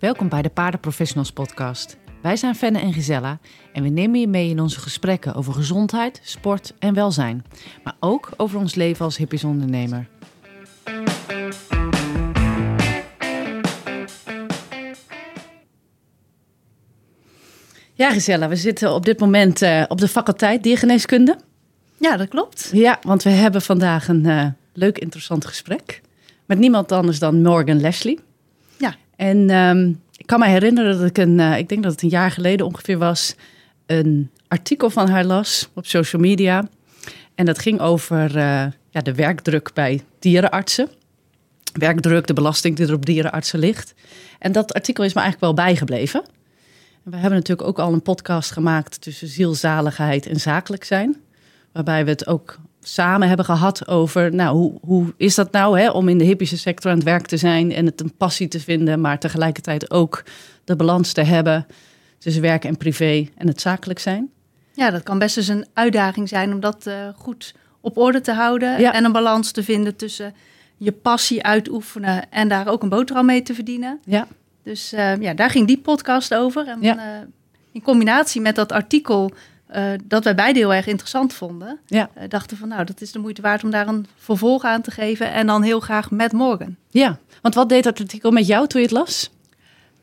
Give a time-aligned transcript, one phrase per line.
[0.00, 1.96] Welkom bij de Paardenprofessionals podcast.
[2.22, 3.38] Wij zijn Fenne en Gisella
[3.72, 7.44] en we nemen je mee in onze gesprekken over gezondheid, sport en welzijn.
[7.84, 10.08] Maar ook over ons leven als hippies ondernemer.
[17.92, 21.38] Ja, Gisella, we zitten op dit moment uh, op de faculteit diergeneeskunde.
[21.96, 22.70] Ja, dat klopt.
[22.72, 26.00] Ja, want we hebben vandaag een uh, leuk, interessant gesprek
[26.46, 28.20] met niemand anders dan Morgan Leslie.
[28.78, 28.94] Ja.
[29.20, 32.08] En um, ik kan me herinneren dat ik een, uh, ik denk dat het een
[32.08, 33.34] jaar geleden ongeveer was,
[33.86, 36.68] een artikel van haar las op social media.
[37.34, 40.88] En dat ging over uh, ja, de werkdruk bij dierenartsen.
[41.72, 43.94] Werkdruk, de belasting die er op dierenartsen ligt.
[44.38, 46.20] En dat artikel is me eigenlijk wel bijgebleven.
[47.04, 51.16] En we hebben natuurlijk ook al een podcast gemaakt tussen zielzaligheid en zakelijk zijn.
[51.72, 55.90] Waarbij we het ook samen hebben gehad over, nou, hoe, hoe is dat nou hè,
[55.90, 58.60] om in de hippische sector aan het werk te zijn en het een passie te
[58.60, 60.24] vinden, maar tegelijkertijd ook
[60.64, 61.66] de balans te hebben
[62.18, 64.30] tussen werk en privé en het zakelijk zijn?
[64.72, 68.32] Ja, dat kan best eens een uitdaging zijn om dat uh, goed op orde te
[68.32, 68.92] houden ja.
[68.92, 70.34] en een balans te vinden tussen
[70.76, 74.00] je passie uitoefenen en daar ook een boterham mee te verdienen.
[74.04, 74.26] Ja.
[74.62, 76.66] Dus uh, ja, daar ging die podcast over.
[76.66, 76.96] En ja.
[76.96, 77.02] uh,
[77.72, 79.30] in combinatie met dat artikel
[79.76, 81.78] uh, dat wij beide heel erg interessant vonden.
[81.86, 82.10] Ja.
[82.18, 84.90] Uh, dachten van nou, dat is de moeite waard om daar een vervolg aan te
[84.90, 85.32] geven.
[85.32, 86.76] En dan heel graag met Morgan.
[86.90, 89.30] Ja, want wat deed dat artikel met jou toen je het las?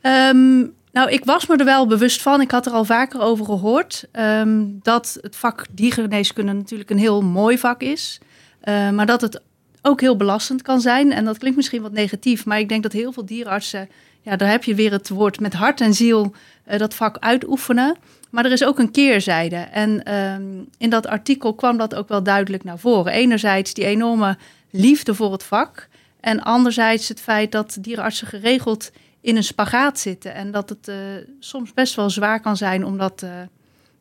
[0.02, 2.42] Um, nou, ik was me er wel bewust van.
[2.42, 4.08] Ik had er al vaker over gehoord.
[4.12, 8.20] Um, dat het vak diergeneeskunde natuurlijk een heel mooi vak is.
[8.64, 9.42] Uh, maar dat het
[9.82, 11.12] ook heel belastend kan zijn.
[11.12, 12.46] En dat klinkt misschien wat negatief.
[12.46, 13.90] Maar ik denk dat heel veel dierenartsen...
[14.22, 16.34] Ja, daar heb je weer het woord met hart en ziel
[16.78, 17.98] dat vak uitoefenen.
[18.32, 19.56] Maar er is ook een keerzijde.
[19.56, 23.14] En um, in dat artikel kwam dat ook wel duidelijk naar voren.
[23.14, 24.38] Enerzijds die enorme
[24.72, 25.88] liefde voor het vak.
[26.20, 30.34] En anderzijds het feit dat dierenartsen geregeld in een spagaat zitten.
[30.34, 30.96] En dat het uh,
[31.40, 33.30] soms best wel zwaar kan zijn om dat uh,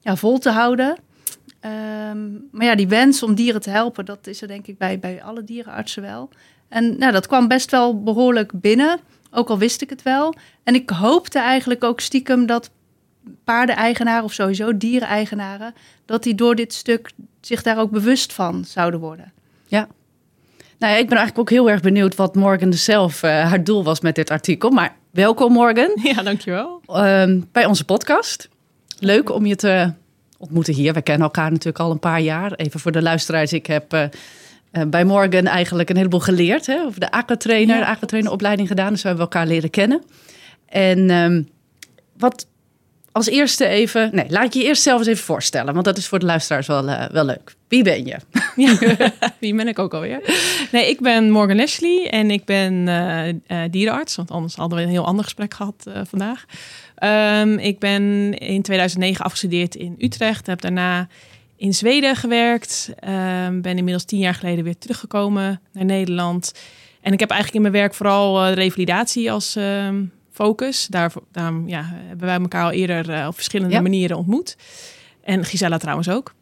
[0.00, 0.96] ja, vol te houden.
[2.10, 4.98] Um, maar ja, die wens om dieren te helpen, dat is er denk ik bij,
[4.98, 6.28] bij alle dierenartsen wel.
[6.68, 8.98] En nou, dat kwam best wel behoorlijk binnen.
[9.30, 10.34] Ook al wist ik het wel.
[10.62, 12.70] En ik hoopte eigenlijk ook stiekem dat
[13.44, 17.10] paardeneigenaren of sowieso diereneigenaren, dat die door dit stuk
[17.40, 19.32] zich daar ook bewust van zouden worden.
[19.66, 19.88] Ja.
[20.78, 23.84] Nou ja, ik ben eigenlijk ook heel erg benieuwd wat Morgan zelf uh, haar doel
[23.84, 24.70] was met dit artikel.
[24.70, 25.90] Maar welkom Morgan.
[26.14, 26.82] Ja, dankjewel.
[26.88, 28.48] Uh, bij onze podcast.
[28.98, 29.92] Leuk om je te
[30.38, 30.92] ontmoeten hier.
[30.92, 32.52] We kennen elkaar natuurlijk al een paar jaar.
[32.52, 34.04] Even voor de luisteraars, ik heb uh,
[34.88, 36.66] bij Morgan eigenlijk een heleboel geleerd.
[36.66, 37.84] Hè, over de aquatrainer, ja.
[37.84, 38.90] de aquatraineropleiding gedaan.
[38.92, 40.02] Dus we hebben elkaar leren kennen.
[40.66, 41.48] En um,
[42.18, 42.46] wat
[43.16, 44.10] als eerste even.
[44.12, 46.88] Nee, laat je eerst zelf eens even voorstellen, want dat is voor de luisteraars wel,
[46.88, 47.54] uh, wel leuk.
[47.68, 48.16] Wie ben je?
[49.40, 50.20] Wie ben ik ook alweer?
[50.72, 54.84] Nee, ik ben Morgan Ashley en ik ben uh, uh, dierenarts, want anders hadden we
[54.84, 56.44] een heel ander gesprek gehad vandaag.
[57.42, 61.08] Um, ik ben in 2009 afgestudeerd in Utrecht, heb daarna
[61.56, 62.90] in Zweden gewerkt,
[63.48, 66.52] um, ben inmiddels tien jaar geleden weer teruggekomen naar Nederland.
[67.00, 70.86] En ik heb eigenlijk in mijn werk vooral revalidatie als um, focus.
[70.86, 73.80] Daar, daar ja, hebben wij elkaar al eerder uh, op verschillende ja.
[73.80, 74.56] manieren ontmoet.
[75.24, 76.34] En Gisela trouwens ook.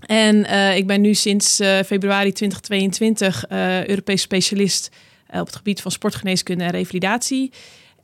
[0.00, 3.48] En uh, ik ben nu sinds uh, februari 2022
[3.86, 4.90] Europees specialist
[5.30, 7.52] op het gebied van sportgeneeskunde en revalidatie.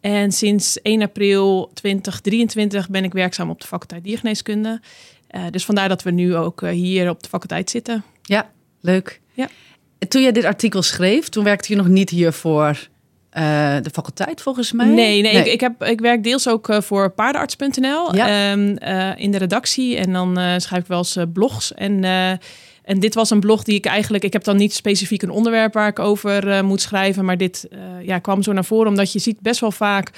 [0.00, 4.80] En sinds 1 april 2023 ben ik werkzaam op de faculteit diergeneeskunde.
[5.50, 8.04] dus vandaar dat we nu ook hier op de faculteit zitten.
[8.22, 8.50] Ja,
[8.80, 9.20] leuk.
[9.32, 9.48] Ja.
[10.08, 12.88] Toen je dit artikel schreef, toen werkte je nog niet hier voor
[13.36, 14.86] uh, de faculteit volgens mij?
[14.86, 15.42] Nee, nee, nee.
[15.42, 18.52] Ik, ik, heb, ik werk deels ook uh, voor paardenarts.nl ja.
[18.52, 19.96] um, uh, in de redactie.
[19.96, 21.74] En dan schrijf ik wel eens blogs.
[21.74, 22.04] En,
[22.84, 24.24] en dit was een blog die ik eigenlijk...
[24.24, 27.24] Ik heb dan niet specifiek een onderwerp waar ik over moet schrijven.
[27.24, 27.68] Maar dit
[28.02, 30.08] ja, kwam zo naar voren omdat je ziet best wel vaak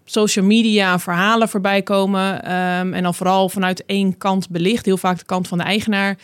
[0.00, 2.52] op social media verhalen voorbij komen.
[2.52, 4.84] Um, en dan vooral vanuit één kant belicht.
[4.84, 6.16] Heel vaak de kant van de eigenaar.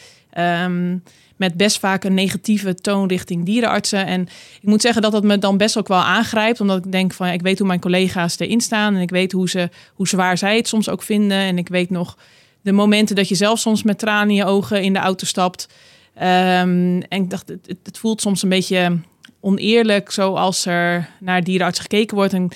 [0.64, 1.02] Um,
[1.40, 4.06] met best vaak een negatieve toon richting dierenartsen.
[4.06, 4.22] En
[4.60, 6.60] ik moet zeggen dat dat me dan best ook wel aangrijpt.
[6.60, 8.94] Omdat ik denk van ja, ik weet hoe mijn collega's erin staan.
[8.94, 11.38] En ik weet hoe, ze, hoe zwaar zij het soms ook vinden.
[11.38, 12.18] En ik weet nog
[12.62, 15.68] de momenten dat je zelf soms met tranen in je ogen in de auto stapt.
[16.16, 18.98] Um, en ik dacht, het, het, voelt soms een beetje
[19.40, 22.32] oneerlijk zoals er naar dierenartsen gekeken wordt.
[22.32, 22.48] En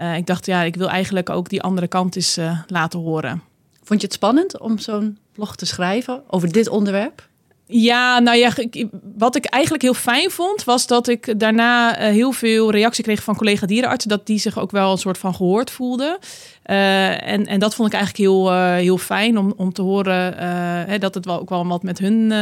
[0.00, 3.42] uh, ik dacht, ja, ik wil eigenlijk ook die andere kant eens uh, laten horen.
[3.82, 7.28] Vond je het spannend om zo'n blog te schrijven over dit onderwerp?
[7.66, 8.52] Ja, nou ja,
[9.16, 13.22] wat ik eigenlijk heel fijn vond, was dat ik daarna uh, heel veel reactie kreeg
[13.22, 16.18] van collega dierenartsen, dat die zich ook wel een soort van gehoord voelden.
[16.66, 20.38] Uh, en, en dat vond ik eigenlijk heel, uh, heel fijn om, om te horen
[20.88, 22.32] hè, dat het wel ook wel wat met hun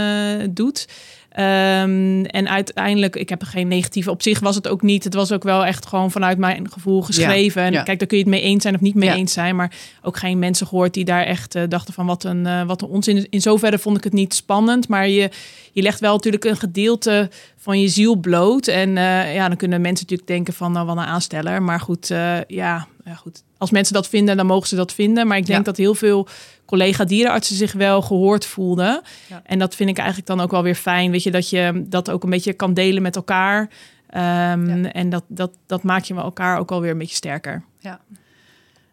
[0.54, 0.86] doet.
[1.32, 4.10] Ehm, en uiteindelijk, ik heb er geen negatieve.
[4.10, 5.04] Op zich was het ook niet.
[5.04, 7.62] Het was ook wel echt gewoon vanuit mijn gevoel geschreven.
[7.62, 9.56] en kijk, daar kun je het mee eens zijn of niet mee eens zijn.
[9.56, 12.82] Maar ook geen mensen gehoord die daar echt uh, dachten van wat een, uh, wat
[12.82, 13.26] een onzin.
[13.30, 14.88] In zoverre vond ik het niet spannend.
[14.88, 15.30] Maar je,
[15.72, 18.66] je legt wel natuurlijk een gedeelte van je ziel bloot.
[18.66, 21.62] En uh, ja, dan kunnen mensen natuurlijk denken van nou, wat een aansteller.
[21.62, 22.08] Maar goed,
[22.46, 23.42] ja, ja, goed.
[23.58, 25.26] Als mensen dat vinden, dan mogen ze dat vinden.
[25.26, 26.28] Maar ik denk dat heel veel
[26.72, 29.02] collega dierenartsen zich wel gehoord voelden.
[29.44, 31.10] En dat vind ik eigenlijk dan ook wel weer fijn.
[31.10, 33.60] Weet je, dat je dat ook een beetje kan delen met elkaar.
[33.60, 37.62] Um, En dat, dat, dat maakt je elkaar ook alweer een beetje sterker.
[37.78, 38.00] Ja.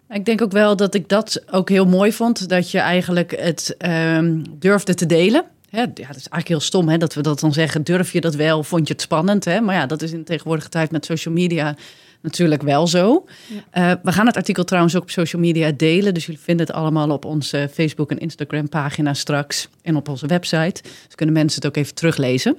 [0.09, 2.49] Ik denk ook wel dat ik dat ook heel mooi vond.
[2.49, 5.43] Dat je eigenlijk het um, durfde te delen.
[5.69, 7.83] Ja, dat is eigenlijk heel stom hè, dat we dat dan zeggen.
[7.83, 8.63] Durf je dat wel?
[8.63, 9.45] Vond je het spannend?
[9.45, 9.61] Hè?
[9.61, 11.75] Maar ja, dat is in de tegenwoordige tijd met social media
[12.21, 13.25] natuurlijk wel zo.
[13.73, 16.13] Uh, we gaan het artikel trouwens ook op social media delen.
[16.13, 19.67] Dus jullie vinden het allemaal op onze Facebook en Instagram pagina straks.
[19.81, 20.81] En op onze website.
[20.81, 22.57] Dus kunnen mensen het ook even teruglezen.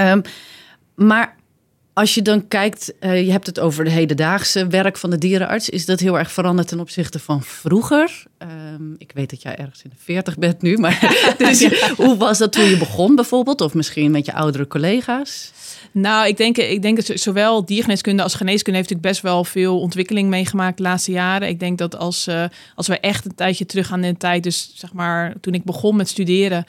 [0.00, 0.22] Um,
[0.94, 1.35] maar
[1.96, 5.68] als je dan kijkt, uh, je hebt het over de hedendaagse werk van de dierenarts.
[5.68, 8.24] Is dat heel erg veranderd ten opzichte van vroeger?
[8.72, 12.38] Um, ik weet dat jij ergens in de 40 bent nu, maar dus, hoe was
[12.38, 13.60] dat toen je begon bijvoorbeeld?
[13.60, 15.52] Of misschien met je oudere collega's?
[15.92, 19.80] Nou, ik denk, ik denk dat zowel diergeneeskunde als geneeskunde heeft natuurlijk best wel veel
[19.80, 21.48] ontwikkeling meegemaakt de laatste jaren.
[21.48, 22.44] Ik denk dat als, uh,
[22.74, 25.64] als we echt een tijdje terug gaan in de tijd, dus zeg maar toen ik
[25.64, 26.64] begon met studeren,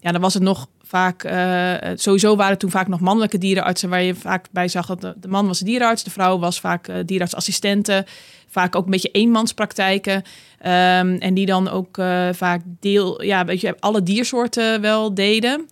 [0.00, 4.02] ja, dan was het nog vaak, uh, sowieso waren toen vaak nog mannelijke dierenartsen, waar
[4.02, 6.96] je vaak bij zag dat de, man was de dierenarts, de vrouw was vaak uh,
[7.04, 8.04] dierenartsassistenten,
[8.48, 10.14] vaak ook een beetje eenmanspraktijken.
[10.14, 15.68] Um, en die dan ook uh, vaak deel, ja, weet je, alle diersoorten wel deden.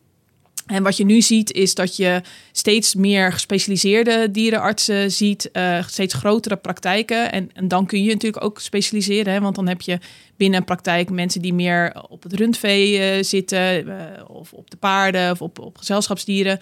[0.71, 2.21] En wat je nu ziet is dat je
[2.53, 7.33] steeds meer gespecialiseerde dierenartsen ziet, uh, steeds grotere praktijken.
[7.33, 9.99] En, en, dan kun je natuurlijk ook specialiseren, hè, want dan heb je
[10.37, 13.95] binnen een praktijk mensen die meer op het rundvee uh, zitten, uh,
[14.27, 16.59] of op de paarden of op, op gezelschapsdieren.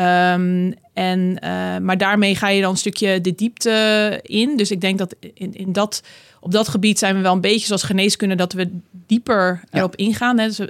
[0.00, 1.38] Um, en,
[1.82, 4.56] maar daarmee ga je dan een stukje de diepte in.
[4.56, 6.02] Dus ik denk dat in, in dat,
[6.40, 8.70] op dat gebied zijn we wel een beetje zoals geneeskunde, dat we
[9.06, 10.38] dieper erop ingaan.
[10.38, 10.46] Hè.
[10.46, 10.60] Dus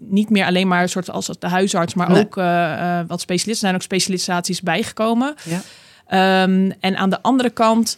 [0.00, 2.24] niet meer alleen maar een soort als de huisarts, maar nee.
[2.24, 3.52] ook uh, wat specialisten.
[3.52, 5.34] Er zijn ook specialisaties bijgekomen.
[5.42, 6.42] Ja.
[6.42, 7.96] Um, en aan de andere kant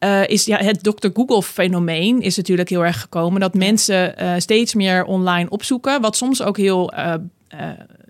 [0.00, 1.08] uh, is ja, het Dr.
[1.12, 3.40] Google-fenomeen is natuurlijk heel erg gekomen.
[3.40, 6.92] Dat mensen steeds meer online opzoeken, wat soms ook heel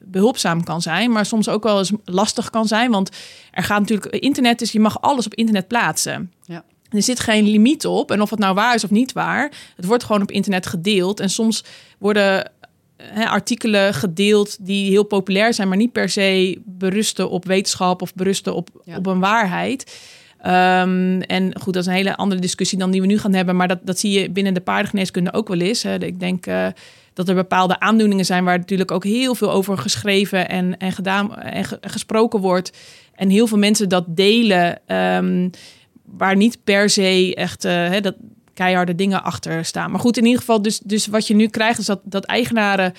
[0.05, 2.91] behulpzaam kan zijn, maar soms ook wel eens lastig kan zijn.
[2.91, 3.11] Want
[3.51, 6.33] er gaat natuurlijk internet, dus je mag alles op internet plaatsen.
[6.45, 6.65] Ja.
[6.91, 8.11] Er zit geen limiet op.
[8.11, 11.21] En of het nou waar is of niet waar, het wordt gewoon op internet gedeeld.
[11.21, 11.65] En soms
[11.99, 12.51] worden
[13.03, 18.15] hè, artikelen gedeeld die heel populair zijn, maar niet per se berusten op wetenschap of
[18.15, 18.97] berusten op, ja.
[18.97, 20.01] op een waarheid.
[20.47, 23.57] Um, en goed, dat is een hele andere discussie dan die we nu gaan hebben.
[23.57, 25.83] Maar dat, dat zie je binnen de paardengeneeskunde ook wel eens.
[25.83, 26.05] Hè.
[26.05, 26.67] Ik denk uh,
[27.13, 31.37] dat er bepaalde aandoeningen zijn waar natuurlijk ook heel veel over geschreven en, en gedaan
[31.37, 32.79] en gesproken wordt.
[33.15, 34.81] En heel veel mensen dat delen.
[34.87, 35.51] Um,
[36.05, 38.15] waar niet per se echt uh, hè, dat
[38.55, 39.91] keiharde dingen achter staan.
[39.91, 42.95] Maar goed, in ieder geval, dus, dus wat je nu krijgt, is dat, dat eigenaren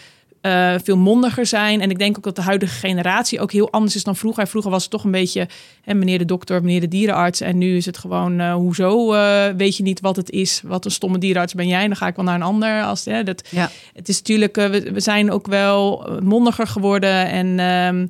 [0.46, 1.82] uh, veel mondiger zijn.
[1.82, 4.48] En ik denk ook dat de huidige generatie ook heel anders is dan vroeger.
[4.48, 5.48] Vroeger was het toch een beetje
[5.82, 7.42] hè, meneer de dokter, meneer de dierenarts.
[7.42, 10.62] En nu is het gewoon, uh, hoezo uh, weet je niet wat het is?
[10.64, 11.88] Wat een stomme dierenarts ben jij?
[11.88, 12.84] Dan ga ik wel naar een ander.
[12.84, 13.70] Als, hè, dat, ja.
[13.94, 17.28] Het is natuurlijk, we, we, zijn ook wel mondiger geworden.
[17.28, 18.10] En um,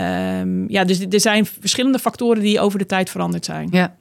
[0.00, 3.68] um, ja, dus er zijn verschillende factoren die over de tijd veranderd zijn.
[3.70, 3.96] Ja.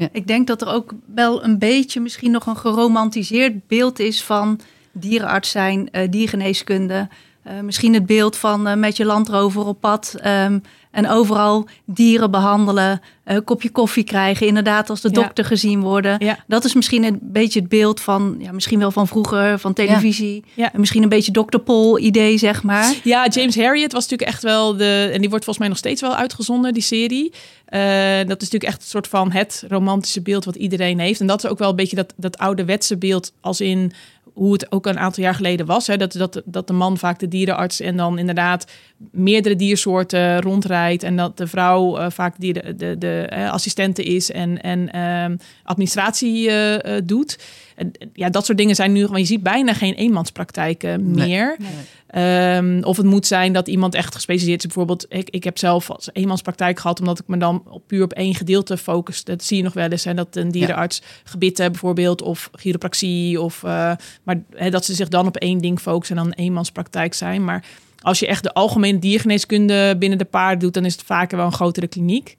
[0.00, 0.08] Ja.
[0.12, 4.60] Ik denk dat er ook wel een beetje misschien nog een geromantiseerd beeld is van
[4.92, 7.08] dierenarts zijn, uh, diergeneeskunde.
[7.50, 12.30] Uh, misschien het beeld van uh, met je landrover op pad um, en overal dieren
[12.30, 15.14] behandelen, een kopje koffie krijgen, inderdaad als de ja.
[15.14, 16.16] dokter gezien worden.
[16.24, 16.38] Ja.
[16.46, 20.44] Dat is misschien een beetje het beeld van, ja, misschien wel van vroeger, van televisie.
[20.54, 20.72] Ja.
[20.72, 21.58] En misschien een beetje Dr.
[21.58, 22.94] Paul idee, zeg maar.
[23.02, 26.00] Ja, James Harriet was natuurlijk echt wel de, en die wordt volgens mij nog steeds
[26.00, 27.32] wel uitgezonden, die serie.
[27.68, 27.80] Uh,
[28.16, 31.20] dat is natuurlijk echt een soort van het romantische beeld wat iedereen heeft.
[31.20, 33.92] En dat is ook wel een beetje dat, dat ouderwetse beeld als in
[34.40, 35.86] hoe het ook een aantal jaar geleden was.
[35.86, 38.70] Hè, dat, dat, dat de man vaak de dierenarts en dan inderdaad
[39.10, 41.02] meerdere diersoorten rondrijdt.
[41.02, 45.36] En dat de vrouw uh, vaak de, de, de uh, assistente is en, en uh,
[45.64, 47.38] administratie uh, doet.
[47.80, 51.56] En, ja, dat soort dingen zijn nu, want je ziet bijna geen eenmanspraktijken meer.
[51.58, 52.56] Nee, nee.
[52.56, 54.66] Um, of het moet zijn dat iemand echt gespecialiseerd is.
[54.66, 58.12] Bijvoorbeeld, ik, ik heb zelf als eenmanspraktijk gehad, omdat ik me dan op, puur op
[58.12, 59.24] één gedeelte focus.
[59.24, 60.04] Dat zie je nog wel eens.
[60.04, 61.04] Hè, dat een dierenarts ja.
[61.24, 63.40] gebitten bijvoorbeeld, of chiropractie.
[63.40, 66.44] Of, uh, maar hè, dat ze zich dan op één ding focussen en dan een
[66.44, 67.44] eenmanspraktijk zijn.
[67.44, 67.64] Maar
[68.00, 71.46] als je echt de algemene diergeneeskunde binnen de paard doet, dan is het vaker wel
[71.46, 72.36] een grotere kliniek.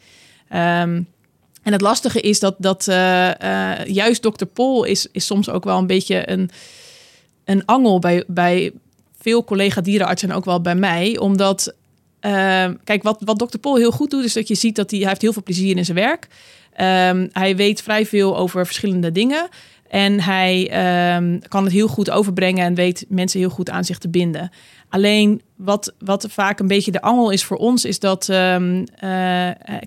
[0.53, 1.07] Um,
[1.63, 5.63] en het lastige is dat, dat uh, uh, juist dokter Pol is, is soms ook
[5.63, 6.49] wel een beetje een,
[7.45, 8.71] een angel bij, bij
[9.19, 11.17] veel collega dierenartsen en ook wel bij mij.
[11.17, 11.73] Omdat,
[12.21, 14.99] uh, kijk, wat, wat dokter Pol heel goed doet, is dat je ziet dat hij,
[14.99, 16.27] hij heeft heel veel plezier in zijn werk.
[16.71, 19.49] Um, hij weet vrij veel over verschillende dingen.
[19.91, 20.61] En hij
[21.15, 24.51] um, kan het heel goed overbrengen en weet mensen heel goed aan zich te binden.
[24.89, 28.27] Alleen wat, wat vaak een beetje de angel is voor ons, is dat.
[28.27, 28.85] Um, uh,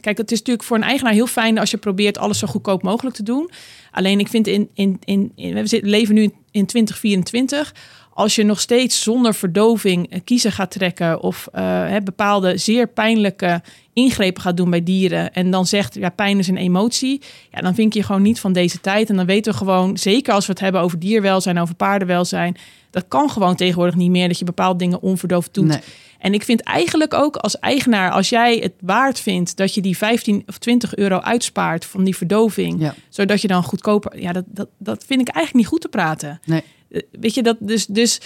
[0.01, 2.83] kijk, het is natuurlijk voor een eigenaar heel fijn als je probeert alles zo goedkoop
[2.83, 3.51] mogelijk te doen.
[3.91, 4.69] Alleen ik vind in.
[4.75, 7.75] in, in, in we leven nu in 2024
[8.15, 14.43] als je nog steeds zonder verdoving kiezen gaat trekken of uh, bepaalde zeer pijnlijke ingrepen
[14.43, 17.95] gaat doen bij dieren en dan zegt ja pijn is een emotie, ja dan vind
[17.95, 20.61] je gewoon niet van deze tijd en dan weten we gewoon zeker als we het
[20.61, 22.57] hebben over dierwelzijn, over paardenwelzijn,
[22.91, 25.67] dat kan gewoon tegenwoordig niet meer dat je bepaalde dingen onverdoofd doet.
[25.67, 25.81] Nee.
[26.19, 29.97] En ik vind eigenlijk ook als eigenaar, als jij het waard vindt dat je die
[29.97, 32.95] 15 of 20 euro uitspaart van die verdoving, ja.
[33.09, 36.41] zodat je dan goedkoper, ja, dat, dat, dat vind ik eigenlijk niet goed te praten.
[36.45, 36.63] Nee.
[37.11, 37.87] Weet je dat dus.
[37.87, 38.21] dus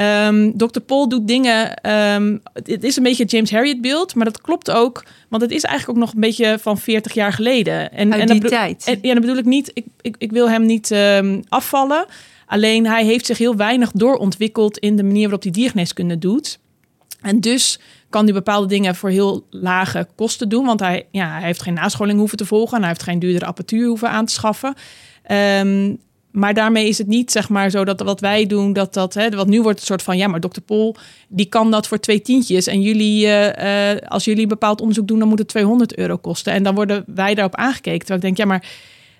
[0.00, 0.80] Um, Dr.
[0.80, 1.90] Paul doet dingen.
[1.90, 5.04] Um, het is een beetje het James Harriet beeld, maar dat klopt ook.
[5.28, 7.92] Want het is eigenlijk ook nog een beetje van 40 jaar geleden.
[7.92, 8.84] En, Uit en die tijd.
[8.86, 9.70] En, ja, dat bedoel ik niet.
[9.74, 12.06] Ik, ik, ik wil hem niet um, afvallen.
[12.46, 16.58] Alleen hij heeft zich heel weinig doorontwikkeld in de manier waarop hij diergeneeskunde doet.
[17.20, 20.64] En dus kan hij bepaalde dingen voor heel lage kosten doen.
[20.64, 22.74] Want hij, ja, hij heeft geen nascholing hoeven te volgen.
[22.74, 24.74] En hij heeft geen duurdere apparatuur hoeven aan te schaffen.
[25.30, 25.98] Um,
[26.34, 29.30] maar daarmee is het niet zeg maar zo dat wat wij doen, dat dat, hè,
[29.30, 30.96] wat nu wordt een soort van, ja, maar dokter Pol,
[31.28, 32.66] die kan dat voor twee tientjes.
[32.66, 36.52] En jullie, uh, uh, als jullie bepaald onderzoek doen, dan moet het 200 euro kosten.
[36.52, 37.98] En dan worden wij daarop aangekeken.
[37.98, 38.64] Terwijl ik denk, ja, maar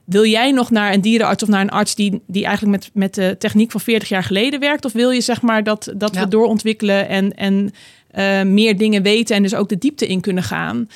[0.05, 3.15] wil jij nog naar een dierenarts of naar een arts die, die eigenlijk met, met
[3.15, 4.85] de techniek van 40 jaar geleden werkt?
[4.85, 6.21] Of wil je zeg maar dat, dat ja.
[6.21, 7.71] we doorontwikkelen en, en
[8.15, 10.89] uh, meer dingen weten en dus ook de diepte in kunnen gaan?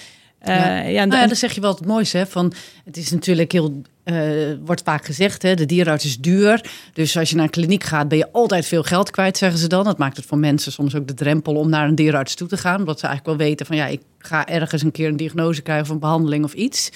[0.43, 0.79] Uh, ja.
[0.81, 2.17] ja, nou ja, dan zeg je wel het mooiste.
[2.17, 2.27] Hè?
[2.27, 2.53] Van,
[2.85, 6.71] het is natuurlijk heel uh, wordt vaak gezegd, hè, de dierenarts is duur.
[6.93, 9.67] Dus als je naar een kliniek gaat, ben je altijd veel geld kwijt, zeggen ze
[9.67, 9.85] dan.
[9.85, 12.57] Dat maakt het voor mensen soms ook de drempel om naar een dierenarts toe te
[12.57, 12.79] gaan.
[12.79, 15.85] Omdat ze eigenlijk wel weten van ja, ik ga ergens een keer een diagnose krijgen
[15.85, 16.91] of een behandeling of iets.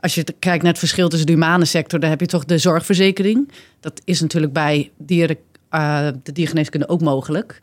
[0.00, 2.58] Als je kijkt naar het verschil tussen de humane sector, dan heb je toch de
[2.58, 3.52] zorgverzekering.
[3.80, 5.36] Dat is natuurlijk bij dieren,
[5.70, 7.58] uh, de diergeneeskunde ook mogelijk.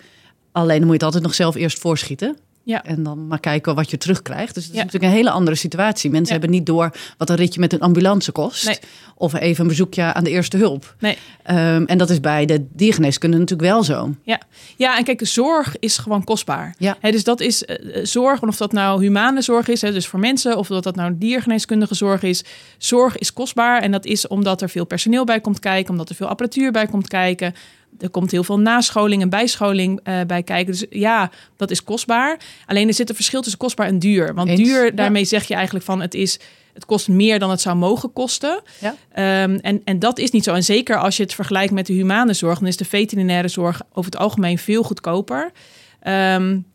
[0.52, 2.38] Alleen dan moet je het altijd nog zelf eerst voorschieten.
[2.64, 2.84] Ja.
[2.84, 4.54] En dan maar kijken wat je terugkrijgt.
[4.54, 4.86] Dus het is ja.
[4.86, 6.10] natuurlijk een hele andere situatie.
[6.10, 6.40] Mensen ja.
[6.40, 8.66] hebben niet door wat een ritje met een ambulance kost.
[8.66, 8.78] Nee.
[9.16, 10.96] Of even een bezoekje aan de eerste hulp.
[11.00, 11.18] Nee.
[11.50, 14.16] Um, en dat is bij de diergeneeskunde natuurlijk wel zo.
[14.24, 14.40] Ja,
[14.78, 16.76] ja en kijk, zorg is gewoon kostbaar.
[16.78, 16.98] Ja.
[17.00, 20.20] He, dus dat is uh, zorg, of dat nou humane zorg is, he, dus voor
[20.20, 22.44] mensen, of dat dat nou diergeneeskundige zorg is.
[22.78, 26.16] Zorg is kostbaar en dat is omdat er veel personeel bij komt kijken, omdat er
[26.16, 27.54] veel apparatuur bij komt kijken
[28.00, 30.72] er komt heel veel nascholing en bijscholing uh, bij kijken.
[30.72, 32.40] Dus ja, dat is kostbaar.
[32.66, 34.34] Alleen er zit een verschil tussen kostbaar en duur.
[34.34, 34.60] Want Eens.
[34.60, 35.28] duur, daarmee ja.
[35.28, 36.40] zeg je eigenlijk van het is.
[36.74, 38.62] Het kost meer dan het zou mogen kosten.
[38.80, 39.44] Ja.
[39.44, 40.54] Um, en, en dat is niet zo.
[40.54, 43.82] En zeker als je het vergelijkt met de humane zorg, dan is de veterinaire zorg
[43.94, 45.52] over het algemeen veel goedkoper.
[46.04, 46.66] Um,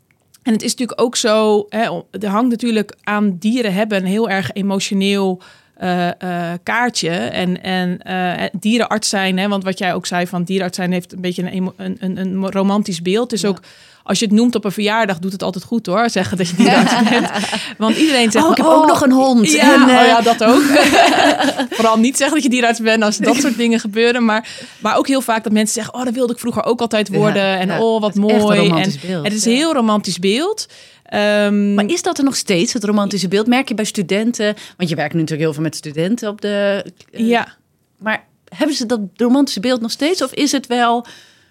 [0.46, 4.28] en het is natuurlijk ook zo, hè, er hangt natuurlijk aan dieren hebben een heel
[4.28, 5.42] erg emotioneel
[5.82, 7.10] uh, uh, kaartje.
[7.10, 11.12] En, en uh, dierenarts zijn, hè, want wat jij ook zei van dierenarts zijn heeft
[11.12, 13.30] een beetje een, een, een, een romantisch beeld.
[13.30, 13.48] Dus ja.
[13.48, 13.60] ook
[14.06, 16.10] als je het noemt op een verjaardag, doet het altijd goed hoor.
[16.10, 17.30] Zeggen dat je dierenarts bent.
[17.78, 19.52] Want iedereen zegt, oh, ik heb ook nog een hond.
[19.52, 20.62] Ja, en, oh, ja dat ook.
[21.76, 24.24] Vooral niet zeggen dat je dierenarts bent als dat soort dingen gebeuren.
[24.24, 27.08] Maar, maar ook heel vaak dat mensen zeggen, oh, dat wilde ik vroeger ook altijd
[27.08, 27.42] worden.
[27.42, 28.68] Ja, en oh, wat mooi.
[28.68, 30.66] en, het is een heel romantisch beeld.
[31.14, 33.46] Um, maar is dat er nog steeds, het romantische beeld?
[33.46, 34.54] Merk je bij studenten?
[34.76, 36.86] Want je werkt nu natuurlijk heel veel met studenten op de.
[37.10, 37.56] Uh, ja.
[37.98, 40.22] Maar hebben ze dat romantische beeld nog steeds?
[40.22, 41.06] Of is het wel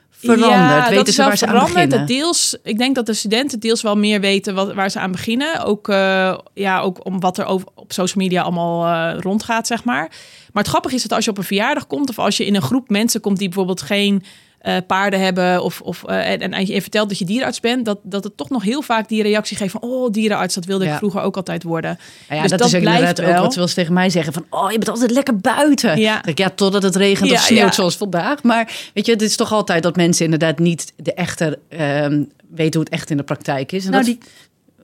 [0.10, 0.52] veranderd?
[0.52, 2.06] Ja, weten dat ze waar ze aan beginnen?
[2.06, 5.64] Deels, ik denk dat de studenten deels wel meer weten wat, waar ze aan beginnen.
[5.64, 9.84] Ook, uh, ja, ook om wat er over, op social media allemaal uh, rondgaat, zeg
[9.84, 10.08] maar.
[10.54, 12.10] Maar het grappige is dat als je op een verjaardag komt...
[12.10, 14.24] of als je in een groep mensen komt die bijvoorbeeld geen
[14.68, 18.00] uh, paarden hebben of, of uh, en, en je vertelt dat je dierenarts bent, dat,
[18.04, 20.94] dat het toch nog heel vaak die reactie geeft van oh dierenarts, dat wilde ik
[20.94, 22.00] vroeger ook altijd worden.
[22.30, 24.72] Ja, ja dus dat, dat is blijft ook wat ze tegen mij zeggen van oh
[24.72, 26.00] je bent altijd lekker buiten.
[26.00, 28.44] Ja, ja totdat het regent of sneeuwt zoals vandaag.
[28.44, 32.74] Maar weet je, het is toch altijd dat mensen inderdaad niet de echte um, weten
[32.74, 33.86] hoe het echt in de praktijk is.
[33.86, 34.14] En nou, dat...
[34.14, 34.30] die,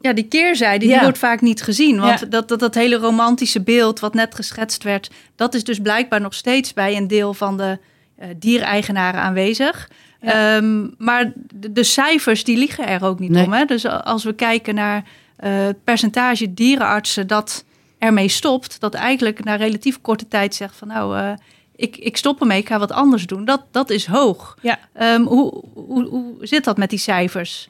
[0.01, 1.01] ja, die keerzijde, die ja.
[1.01, 1.99] wordt vaak niet gezien.
[1.99, 2.25] Want ja.
[2.25, 6.33] dat, dat, dat hele romantische beeld wat net geschetst werd, dat is dus blijkbaar nog
[6.33, 7.89] steeds bij een deel van de uh,
[8.37, 9.89] diereigenaren aanwezig.
[10.21, 10.55] Ja.
[10.55, 13.45] Um, maar de, de, cijfers die liegen er ook niet nee.
[13.45, 13.53] om.
[13.53, 13.65] Hè?
[13.65, 15.03] Dus als we kijken naar
[15.43, 17.63] uh, het percentage dierenartsen dat
[17.97, 21.31] ermee stopt, dat eigenlijk na relatief korte tijd zegt van nou, uh,
[21.75, 23.45] ik, ik stop ermee, ik ga wat anders doen.
[23.45, 24.57] Dat, dat is hoog.
[24.61, 24.79] Ja.
[25.01, 27.69] Um, hoe, hoe, hoe zit dat met die cijfers?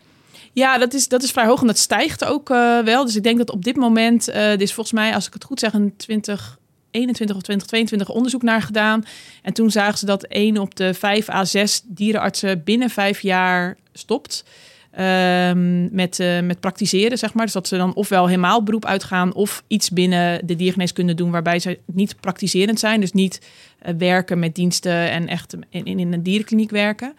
[0.53, 3.05] Ja, dat is, dat is vrij hoog en dat stijgt ook uh, wel.
[3.05, 5.43] Dus ik denk dat op dit moment, uh, dit is volgens mij, als ik het
[5.43, 6.57] goed zeg, een 20,
[6.91, 9.03] 21 of 2022 onderzoek naar gedaan.
[9.41, 13.77] En toen zagen ze dat 1 op de 5 à 6 dierenartsen binnen vijf jaar
[13.93, 14.43] stopt.
[14.91, 17.45] ehm, met, eh, met praktiseren, zeg maar.
[17.45, 19.33] Dus dat ze dan ofwel helemaal beroep uitgaan...
[19.33, 21.31] of iets binnen de diergeneeskunde doen...
[21.31, 22.99] waarbij ze niet praktiserend zijn.
[22.99, 23.41] Dus niet
[23.79, 27.15] eh, werken met diensten en echt in, in, in een dierenkliniek werken.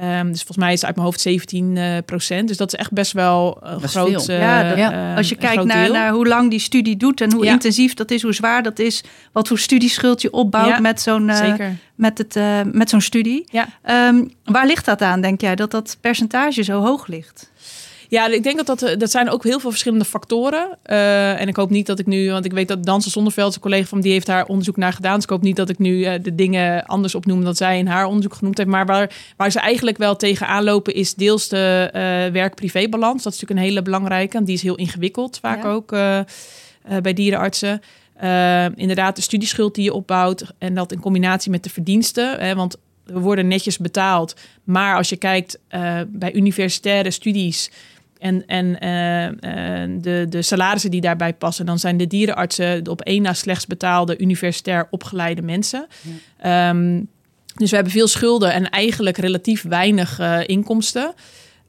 [0.00, 2.48] Ehm, dus volgens mij is het uit mijn hoofd 17 eh, procent.
[2.48, 4.28] Dus dat is echt best wel een groot...
[4.28, 7.32] eh, Ja, dat- eh, Als je kijkt naar, naar hoe lang die studie doet en
[7.32, 7.52] hoe Ja.
[7.52, 11.36] intensief dat is, hoe zwaar dat is, wat voor studieschuld je opbouwt met zo'n eh,
[11.94, 13.44] met het, eh, met zo'n studie.
[13.82, 17.50] Ehm, waar ligt dat aan, denk jij, dat dat percentage zo hoog ligt?
[18.08, 20.78] Ja, ik denk dat dat, eh, dat zijn ook heel veel verschillende factoren.
[20.82, 23.60] Eh, en ik hoop niet dat ik nu, want ik weet dat Dansen Zonderveld, een
[23.60, 25.14] collega van die heeft daar onderzoek naar gedaan.
[25.14, 27.86] Dus ik hoop niet dat ik nu eh, de dingen anders opnoem dan zij in
[27.86, 28.70] haar onderzoek genoemd heeft.
[28.70, 33.22] Maar waar, waar ze eigenlijk wel tegenaan lopen is deels de eh werk-privé-balans.
[33.22, 34.36] Dat is natuurlijk een hele belangrijke.
[34.36, 35.70] En die is heel ingewikkeld vaak Ja.
[35.70, 35.90] ook
[37.02, 37.80] bij dierenartsen.
[38.74, 42.38] Inderdaad, de studieschuld die je opbouwt en dat in combinatie met de verdiensten.
[42.38, 44.34] Hè, want we worden netjes betaald.
[44.64, 45.58] Maar als je kijkt
[46.08, 47.70] bij universitaire studies
[48.18, 52.90] en, en eh, eh, de, de salarissen die daarbij passen, dan zijn de dierenartsen de
[52.90, 55.86] op één na slechts betaalde universitair opgeleide mensen.
[56.38, 57.02] Ehm,
[57.54, 61.14] dus we hebben veel schulden en eigenlijk relatief weinig eh, inkomsten.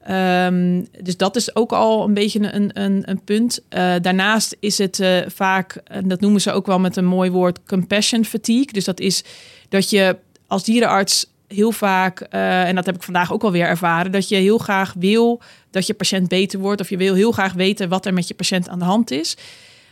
[0.02, 3.62] Ehm, dus dat is ook al een beetje een, een, een punt.
[4.00, 8.24] Daarnaast is het vaak, en dat noemen ze ook wel met een mooi woord, compassion
[8.24, 8.72] fatigue.
[8.72, 9.24] Dus dat is
[9.68, 14.28] dat je als dierenarts heel vaak, en dat heb ik vandaag ook alweer ervaren, dat
[14.28, 16.80] je heel graag wil dat je patiënt beter wordt.
[16.80, 19.36] Of je wil heel graag weten wat er met je patiënt aan de hand is.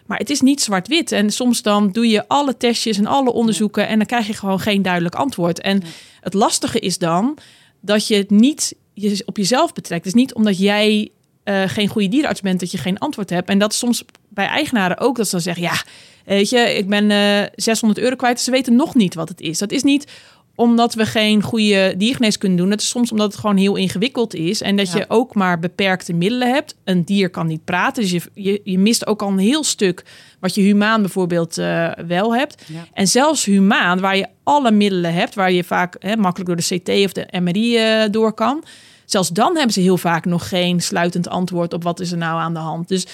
[0.07, 1.13] Maar het is niet zwart-wit.
[1.13, 4.61] En soms dan doe je alle testjes en alle onderzoeken en dan krijg je gewoon
[4.61, 5.61] geen duidelijk antwoord.
[5.61, 5.83] En
[6.21, 7.39] het lastige is dan
[7.81, 10.05] dat je het niet je op jezelf betrekt.
[10.05, 11.11] Het is niet omdat jij
[11.43, 13.49] eh, geen goede dierenarts bent dat je geen antwoord hebt.
[13.49, 15.83] En dat soms bij eigenaren ook dat ze dan zeggen: ja,
[16.25, 18.41] weet je, ik ben eh 600 euro kwijt.
[18.41, 19.59] Ze weten nog niet wat het is.
[19.59, 20.13] Dat is niet
[20.57, 22.71] omdat we geen goede diergenees kunnen doen.
[22.71, 24.63] Het is soms omdat het gewoon heel ingewikkeld is.
[24.63, 24.99] En dat Ja.
[24.99, 26.75] je ook maar beperkte middelen hebt.
[26.85, 28.03] Een dier kan niet praten.
[28.03, 30.05] Dus je, je, je mist ook al een heel stuk
[30.41, 32.63] wat je humaan bijvoorbeeld eh, wel hebt.
[32.67, 32.87] Ja.
[32.93, 36.79] En zelfs humaan, waar je alle middelen hebt, waar je vaak hè, makkelijk door de
[36.79, 38.65] CT of de MRI eh, door kan.
[39.05, 42.41] Zelfs dan hebben ze heel vaak nog geen sluitend antwoord op wat is er nou
[42.41, 42.89] aan de hand.
[42.89, 43.07] Dus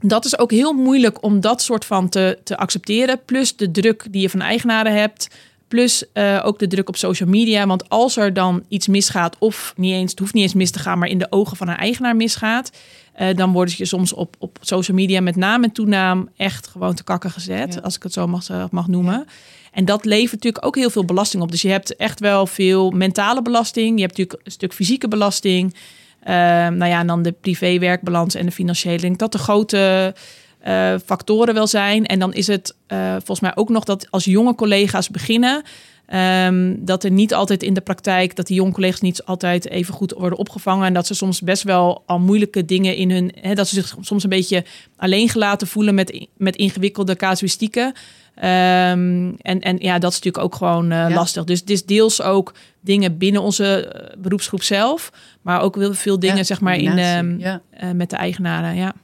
[0.00, 3.20] dat is ook heel moeilijk om dat soort van te, te accepteren.
[3.24, 5.28] Plus de druk die je van eigenaren hebt.
[5.74, 7.66] Plus eh, ook de druk op social media.
[7.66, 10.78] Want als er dan iets misgaat, of niet eens, het hoeft niet eens mis te
[10.78, 12.70] gaan, maar in de ogen van een eigenaar misgaat.
[13.14, 16.94] eh, dan worden je soms op, op social media met naam en toenaam echt gewoon
[16.94, 17.74] te kakken gezet.
[17.74, 17.80] Ja.
[17.80, 19.26] Als ik het zo mag, eh, mag noemen.
[19.72, 21.50] En dat levert natuurlijk ook heel veel belasting op.
[21.50, 23.94] Dus je hebt echt wel veel mentale belasting.
[23.94, 25.74] Je hebt natuurlijk een stuk fysieke belasting.
[26.22, 28.94] Ehm, nou ja, en dan de privé-werkbalans en de financiële.
[28.94, 30.14] Ik denk dat de grote
[30.64, 32.06] eh, factoren wel zijn.
[32.06, 35.62] En dan is het eh, volgens mij ook nog dat als jonge collega's beginnen.
[36.06, 39.94] ehm, dat er niet altijd in de praktijk, dat die jonge collega's niet altijd even
[39.94, 40.86] goed worden opgevangen.
[40.86, 43.32] En dat ze soms best wel al moeilijke dingen in hun.
[43.40, 44.64] Hè, dat ze zich soms een beetje
[44.96, 47.92] alleen gelaten voelen met, met ingewikkelde casuïstieken.
[48.34, 51.14] Ehm, en, en ja, dat is natuurlijk ook gewoon eh, Ja.
[51.14, 51.44] lastig.
[51.44, 55.12] Dus het is deels ook dingen binnen onze beroepsgroep zelf.
[55.42, 57.60] Maar ook heel veel dingen, Ja, zeg maar, in, ehm, ja.
[57.70, 58.74] eh, met de eigenaren.
[58.76, 58.94] Ja.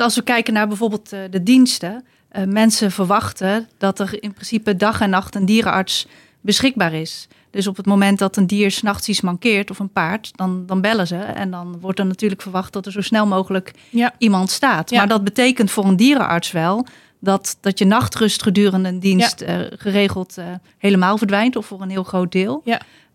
[0.00, 4.76] Als we kijken naar bijvoorbeeld eh, de diensten, eh, mensen verwachten dat er in principe
[4.76, 6.06] dag en nacht een dierenarts
[6.40, 7.28] beschikbaar is.
[7.50, 10.80] Dus op het moment dat een dier s'nachts iets mankeert of een paard, dan, dan
[10.80, 11.16] bellen ze.
[11.16, 14.14] En dan wordt er natuurlijk verwacht dat er zo snel mogelijk Ja.
[14.18, 14.90] iemand staat.
[14.90, 14.96] Ja.
[14.96, 16.86] Maar dat betekent voor een dierenarts wel
[17.20, 20.36] dat, dat je nachtrust gedurende een dienst eh, geregeld
[20.78, 22.62] helemaal verdwijnt of voor een heel groot deel.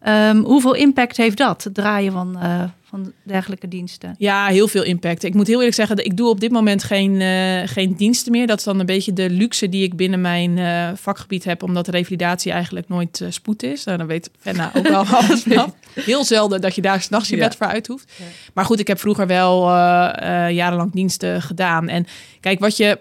[0.04, 4.16] Ehm, hoeveel impact heeft dat, het draaien van, eh, van dergelijke diensten?
[4.18, 5.24] Ja, heel veel impact.
[5.24, 8.48] Ik moet heel eerlijk zeggen, ik doe op dit moment geen, eh, geen diensten meer.
[8.48, 11.88] Dat is dan een beetje de luxe die ik binnen mijn eh, vakgebied heb, omdat
[11.88, 13.84] revalidatie eigenlijk nooit spoed is.
[13.84, 15.74] Nou, dan weet Fenna ook wel alles van.
[15.94, 17.48] Heel zelden dat je daar s'nachts je Ja.
[17.48, 18.12] bed voor uit hoeft.
[18.18, 18.26] Ja.
[18.54, 21.88] Maar goed, ik heb vroeger wel eh, eh, jarenlang diensten gedaan.
[21.88, 22.06] En
[22.40, 23.00] kijk, wat je,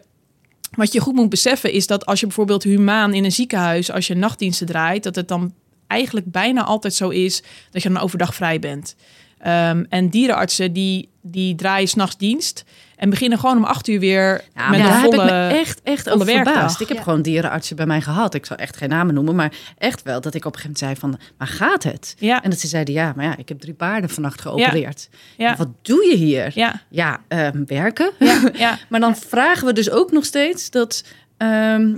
[0.76, 4.06] wat je goed moet beseffen is dat als je bijvoorbeeld humaan in een ziekenhuis, als
[4.06, 5.52] je nachtdiensten draait, dat het dan
[5.92, 8.94] eigenlijk bijna altijd zo is dat je dan overdag vrij bent.
[9.38, 12.64] Ehm, en dierenartsen die, die draaien s'nachts dienst
[12.96, 15.20] en beginnen gewoon om acht uur weer Ja, met een volle...
[15.20, 16.52] heb ik me echt, echt volle over werkdag.
[16.52, 16.80] verbaasd.
[16.80, 17.02] Ik heb Ja.
[17.02, 18.34] gewoon dierenartsen bij mij gehad.
[18.34, 21.18] Ik zal echt geen namen noemen, maar echt wel dat ik op een gegeven moment
[21.18, 22.14] zei van, maar gaat het?
[22.18, 25.08] Ja, En dat ze zeiden, ja, maar ja, ik heb drie paarden vannacht geopereerd.
[25.36, 26.50] ja, Wat doe je hier?
[26.54, 28.10] ja, Ja, ehm, werken.
[28.18, 28.78] ja, ja.
[28.88, 31.04] Maar dan vragen we dus ook nog steeds dat,
[31.36, 31.96] ehm,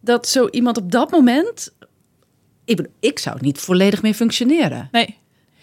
[0.00, 1.74] dat zo iemand op dat moment...
[2.66, 4.88] Ik, ik zou niet volledig meer functioneren.
[4.92, 5.16] Nee.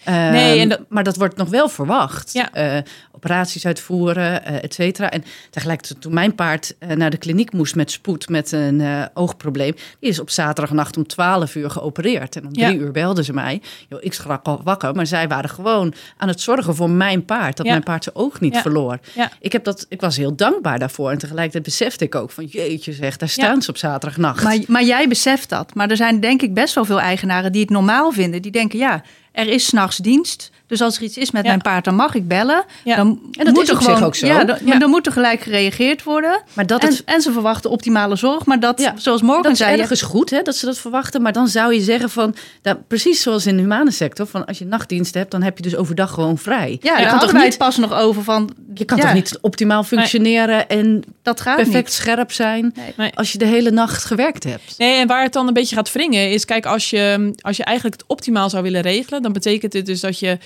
[0.03, 2.33] Ehm, Nee, en dat- Maar dat wordt nog wel verwacht.
[2.33, 2.53] Ja.
[2.53, 2.77] Eh,
[3.11, 5.09] operaties uitvoeren, eh et cetera.
[5.11, 9.03] En tegelijkertijd toen mijn paard eh, naar de kliniek moest met spoed met een eh,
[9.13, 12.35] oogprobleem, die is op zaterdagnacht om 12 uur geopereerd.
[12.35, 12.67] En om Ja.
[12.67, 13.61] drie uur belden ze mij.
[13.89, 17.57] Yo, ik schrak al wakker, maar zij waren gewoon aan het zorgen voor mijn paard,
[17.57, 17.71] dat Ja.
[17.71, 18.61] mijn paard zijn oog niet Ja.
[18.61, 18.99] verloor.
[19.15, 19.31] Ja.
[19.39, 21.11] Ik, heb dat, ik was heel dankbaar daarvoor.
[21.11, 24.43] En tegelijkertijd besefte ik ook van jeetje zeg, daar staan ze op zaterdagnacht.
[24.43, 25.75] Maar, maar jij beseft dat.
[25.75, 28.41] Maar er zijn denk ik best wel veel eigenaren die het normaal vinden.
[28.41, 29.01] Die denken, ja,
[29.33, 30.51] er is s'nachts dienst.
[30.73, 31.47] Dus als er iets is met Ja.
[31.49, 32.63] mijn paard, dan mag ik bellen.
[32.83, 32.95] Ja.
[32.95, 34.25] Dan En dat moet is er op zich ook zo.
[34.27, 34.79] Ja, dan, Ja.
[34.79, 36.41] dan moet er gelijk gereageerd worden.
[36.53, 38.45] Maar dat en, het- en ze verwachten optimale zorg.
[38.45, 38.93] Maar dat, Ja.
[38.97, 39.79] zoals En Morgan dat is zei...
[39.79, 41.21] ergens goed hè, dat ze dat verwachten.
[41.21, 44.57] Maar dan zou je zeggen van, nou, precies zoals in de humane sector, van als
[44.57, 46.77] je nachtdiensten hebt, dan heb je dus overdag gewoon vrij.
[46.81, 48.49] Ja, je daar kan, toch niet, het pas nog over van...
[48.73, 51.93] je kan ja, toch niet optimaal functioneren en Dat gaat perfect niet.
[51.93, 52.73] scherp zijn.
[52.97, 53.11] Nee.
[53.15, 54.75] als je de hele nacht gewerkt hebt.
[54.77, 57.63] Nee, en waar het dan een beetje gaat wringen is, kijk, als je, als je
[57.63, 60.37] eigenlijk het optimaal zou willen regelen, dan betekent dit dus dat je,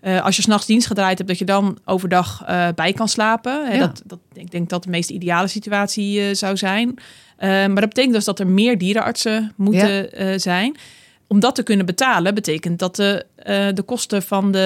[0.00, 3.66] eh, als je s'nachts dienst gedraaid hebt, dat je dan overdag eh, bij kan slapen.
[3.66, 3.78] Hè, Ja.
[3.78, 6.94] dat, dat, ik denk dat de meest ideale situatie eh, zou zijn.
[7.38, 10.76] Maar dat betekent dus dat er meer dierenartsen moeten zijn.
[11.28, 13.26] Om dat te kunnen betalen, betekent dat de,
[13.74, 14.58] de kosten van de,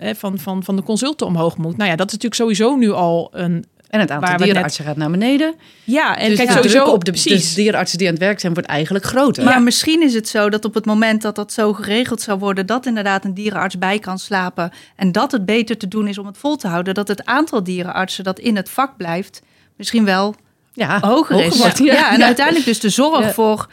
[0.00, 1.76] hè, van, van, van de consulten omhoog moet.
[1.76, 3.64] Nou ja, dat is natuurlijk sowieso nu al een.
[3.96, 5.54] En het aantal dierenartsen gaat naar beneden.
[5.84, 7.48] Ja, en dus kijk, sowieso druk op de, precies.
[7.48, 9.44] de dierenartsen die aan het werk zijn, wordt eigenlijk groter.
[9.44, 12.66] Maar misschien is het zo dat op het moment dat dat zo geregeld zou worden,
[12.66, 16.26] dat inderdaad een dierenarts bij kan slapen en dat het beter te doen is om
[16.26, 19.42] het vol te houden, dat het aantal dierenartsen dat in het vak blijft
[19.76, 20.34] misschien wel
[20.72, 21.58] ja, hoger is.
[21.58, 21.78] wordt.
[21.78, 23.32] Ja, en uiteindelijk dus de zorg Ja.
[23.32, 23.68] voor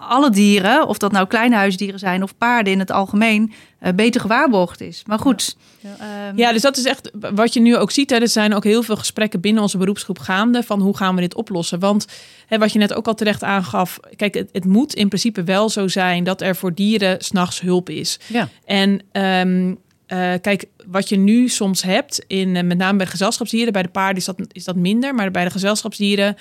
[0.00, 4.20] alle dieren, of dat nou kleine huisdieren zijn of paarden in het algemeen, eh, beter
[4.20, 5.02] gewaarborgd is.
[5.06, 5.56] Maar goed.
[5.82, 8.10] ehm, Ja, dus dat is echt wat je nu ook ziet.
[8.10, 11.20] Hè, er zijn ook heel veel gesprekken binnen onze beroepsgroep gaande van hoe gaan we
[11.20, 11.78] dit oplossen.
[11.78, 12.06] Want
[12.46, 15.68] hè, wat je net ook al terecht aangaf, kijk, het, het moet in principe wel
[15.68, 18.18] zo zijn dat er voor dieren s'nachts hulp is.
[18.26, 18.48] Ja.
[18.64, 19.74] En ehm,
[20.06, 23.82] eh, kijk, wat je nu soms hebt, in, eh, met name bij de gezelschapsdieren, bij
[23.82, 26.36] de paarden is dat, is dat minder, maar bij de gezelschapsdieren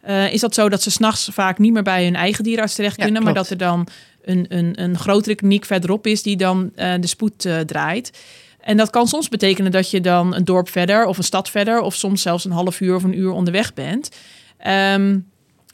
[0.00, 2.96] eh, is dat zo dat ze s'nachts vaak niet meer bij hun eigen dierenarts terecht
[2.96, 3.86] Ja, kunnen, maar dat er dan
[4.22, 8.18] een, een, een grotere kliniek verderop is die dan eh, de spoed eh, draait.
[8.60, 11.80] En dat kan soms betekenen dat je dan een dorp verder of een stad verder,
[11.80, 14.10] of soms zelfs een half uur of een uur onderweg bent.
[14.58, 15.18] Ehm,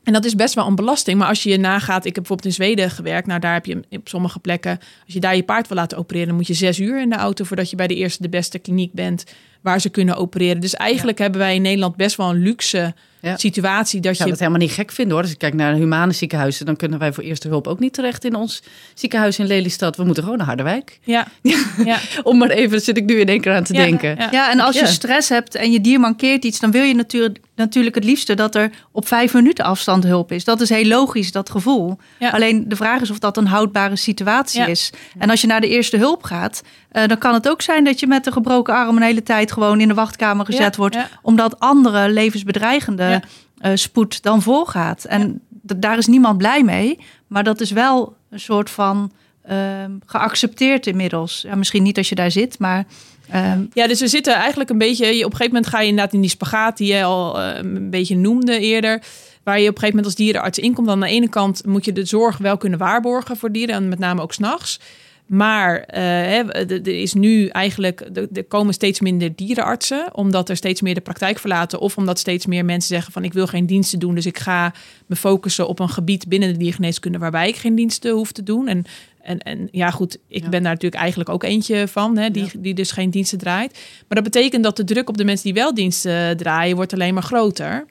[0.06, 1.18] en dat is best wel een belasting.
[1.18, 3.26] Maar als je je nagaat, ik heb bijvoorbeeld in Zweden gewerkt.
[3.26, 6.26] Nou, daar heb je op sommige plekken, als je daar je paard wil laten opereren,
[6.26, 8.58] dan moet je zes uur in de auto voordat je bij de eerste de beste
[8.58, 9.24] kliniek bent
[9.60, 10.60] waar ze kunnen opereren.
[10.60, 13.36] Dus eigenlijk hebben wij in Nederland best wel een luxe Ja.
[13.36, 14.34] situatie dat Ik zou je.
[14.36, 15.22] dat helemaal niet gek vinden hoor.
[15.22, 18.24] Als ik kijk naar humane ziekenhuizen, dan kunnen wij voor eerste hulp ook niet terecht
[18.24, 18.62] in ons
[18.94, 19.96] ziekenhuis in Lelystad.
[19.96, 20.98] We moeten gewoon naar Harderwijk.
[21.02, 21.26] Ja,
[21.84, 24.16] ja, Om maar even, daar zit ik nu in één keer aan te Ja, denken.
[24.18, 24.28] ja.
[24.30, 24.86] Ja, en als je Ja.
[24.86, 28.54] stress hebt en je dier mankeert iets, dan wil je natuurlijk, natuurlijk het liefste dat
[28.54, 30.44] er op vijf minuten afstand hulp is.
[30.44, 31.98] Dat is heel logisch, dat gevoel.
[32.18, 32.30] Ja.
[32.30, 34.66] Alleen de vraag is of dat een houdbare situatie Ja.
[34.66, 34.90] is.
[35.18, 38.00] En als je naar de eerste hulp gaat, eh, dan kan het ook zijn dat
[38.00, 40.94] je met een gebroken arm een hele tijd gewoon in de wachtkamer gezet Ja, wordt.
[40.94, 41.08] ja.
[41.22, 43.22] Omdat andere levensbedreigende Ja.
[43.58, 45.04] eh, spoed dan voorgaat.
[45.04, 45.40] En
[45.76, 46.98] daar is niemand blij mee.
[47.26, 51.42] Maar dat is wel een soort van ehm, geaccepteerd inmiddels.
[51.42, 52.86] Ja, misschien niet als je daar zit, maar...
[53.30, 55.06] ehm, Ja, dus we zitten eigenlijk een beetje.
[55.06, 57.90] Op een gegeven moment ga je inderdaad in die spagaat die je al eh, een
[57.90, 59.02] beetje noemde eerder.
[59.42, 60.88] Waar je op een gegeven moment als dierenarts inkomt.
[60.88, 63.74] Aan de ene kant moet je de zorg wel kunnen waarborgen voor dieren.
[63.74, 64.80] En met name ook s'nachts.
[65.26, 70.80] Maar eh, hè, er is nu eigenlijk, er- komen steeds minder dierenartsen, omdat er steeds
[70.80, 71.80] meer de praktijk verlaten.
[71.80, 74.72] Of omdat steeds meer mensen zeggen van ik wil geen diensten doen, dus ik ga
[75.06, 78.68] me focussen op een gebied binnen de diergeneeskunde waarbij ik geen diensten hoef te doen.
[78.68, 78.84] En,
[79.22, 80.48] en, en ja goed, ik Ja.
[80.48, 82.50] ben daar natuurlijk eigenlijk ook eentje van, hè, die, Ja.
[82.58, 83.72] die dus geen diensten draait.
[84.08, 87.14] Maar dat betekent dat de druk op de mensen die wel diensten draaien, wordt alleen
[87.14, 87.86] maar groter.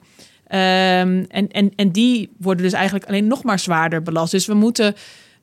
[0.46, 4.30] Ehm, en, en, en die worden dus eigenlijk alleen nog maar zwaarder belast.
[4.30, 4.94] Dus we moeten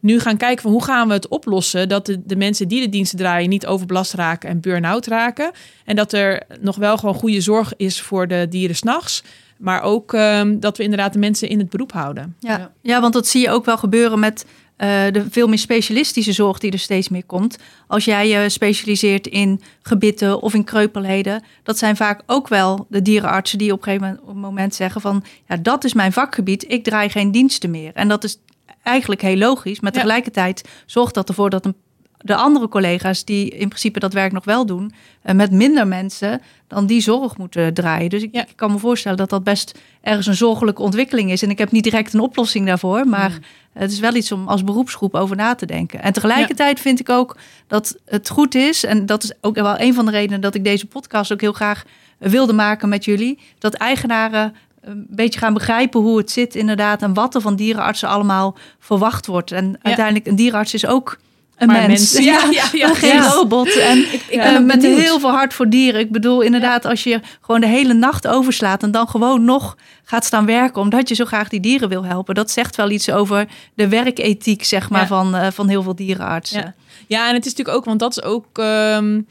[0.03, 2.89] nu gaan kijken van hoe gaan we het oplossen dat de, de mensen die de
[2.89, 5.51] diensten draaien niet overbelast raken en burn-out raken.
[5.85, 9.23] En dat er nog wel gewoon goede zorg is voor de dieren s'nachts.
[9.57, 12.35] Maar ook ehm, dat we inderdaad de mensen in het beroep houden.
[12.39, 12.71] Ja.
[12.81, 13.01] Ja.
[13.01, 16.71] Want dat zie je ook wel gebeuren met eh, de veel meer specialistische zorg die
[16.71, 17.57] er steeds meer komt.
[17.87, 23.01] Als jij je specialiseert in gebitten of in kreupelheden, dat zijn vaak ook wel de
[23.01, 26.83] dierenartsen die op een gegeven moment- moment zeggen van ja, dat is mijn vakgebied, ik
[26.83, 27.91] draai geen diensten meer.
[27.93, 28.37] En dat is
[28.83, 31.75] eigenlijk heel logisch, maar tegelijkertijd zorgt dat ervoor dat een,
[32.17, 34.91] de andere collega's die in principe dat werk nog wel doen,
[35.21, 38.09] eh, met minder mensen dan die zorg moeten draaien.
[38.09, 38.41] Dus ik, Ja.
[38.41, 41.41] ik kan me voorstellen dat dat best ergens een zorgelijke ontwikkeling is.
[41.43, 43.41] En ik heb niet direct een oplossing daarvoor, maar Hmm.
[43.73, 46.01] het is wel iets om als beroepsgroep over na te denken.
[46.01, 49.93] En tegelijkertijd vind ik ook dat het goed is, en dat is ook wel een
[49.93, 51.83] van de redenen dat ik deze podcast ook heel graag
[52.17, 57.13] wilde maken met jullie, dat eigenaren een beetje gaan begrijpen hoe het zit inderdaad en
[57.13, 59.51] wat er van dierenartsen allemaal verwacht wordt.
[59.51, 61.17] En uiteindelijk een dierenarts is ook
[61.57, 61.87] een mens.
[61.87, 62.93] mensen, ja, ja, ja.
[62.93, 63.29] geen Ja.
[63.31, 63.77] robot.
[63.77, 65.99] En Ik eh, ben met heel veel hart voor dieren.
[66.01, 70.25] Ik bedoel, inderdaad, als je gewoon de hele nacht overslaat en dan gewoon nog gaat
[70.25, 72.35] staan werken omdat je zo graag die dieren wil helpen.
[72.35, 75.07] Dat zegt wel iets over de werkethiek, zeg maar, Ja.
[75.07, 76.59] van, eh, van heel veel dierenartsen.
[76.61, 76.73] Ja.
[77.07, 79.21] Ja, en het is natuurlijk ook, want dat is ook ehm,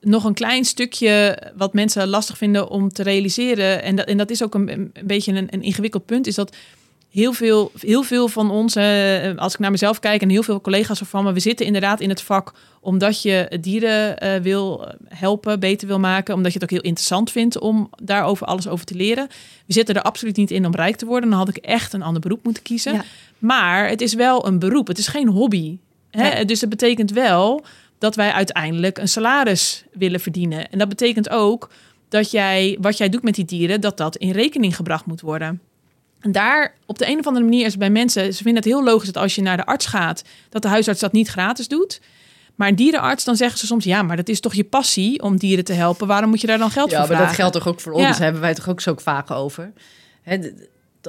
[0.00, 3.82] nog een klein stukje wat mensen lastig vinden om te realiseren.
[3.82, 6.56] En dat, en dat is ook een, een beetje een, een ingewikkeld punt, is dat
[7.10, 10.60] heel veel, heel veel van ons, eh, als ik naar mezelf kijk en heel veel
[10.60, 15.60] collega's van me, we zitten inderdaad in het vak omdat je dieren eh, wil helpen,
[15.60, 18.94] beter wil maken, omdat je het ook heel interessant vindt om daarover alles over te
[18.94, 19.26] leren.
[19.66, 21.30] We zitten er absoluut niet in om rijk te worden.
[21.30, 22.92] Dan had ik echt een ander beroep moeten kiezen.
[22.92, 23.04] Ja.
[23.38, 24.86] Maar het is wel een beroep.
[24.86, 25.78] Het is geen hobby.
[26.10, 26.44] Hè?
[26.44, 27.64] Dus dat betekent wel
[27.98, 30.70] dat wij uiteindelijk een salaris willen verdienen.
[30.70, 31.70] En dat betekent ook
[32.08, 35.60] dat jij, wat jij doet met die dieren, dat dat in rekening gebracht moet worden.
[36.20, 38.84] En daar, op de een of andere manier, is bij mensen, ze vinden het heel
[38.84, 42.00] logisch dat als je naar de arts gaat, dat de huisarts dat niet gratis doet.
[42.54, 45.36] Maar een dierenarts, dan zeggen ze soms, ja, maar dat is toch je passie om
[45.36, 46.06] dieren te helpen.
[46.06, 47.26] Waarom moet je daar dan geld Ja, voor maar vragen?
[47.26, 48.02] dat geldt toch ook voor ons?
[48.02, 48.10] Ja.
[48.10, 49.72] Daar hebben wij toch ook zo vaak over.
[50.22, 50.38] Hè,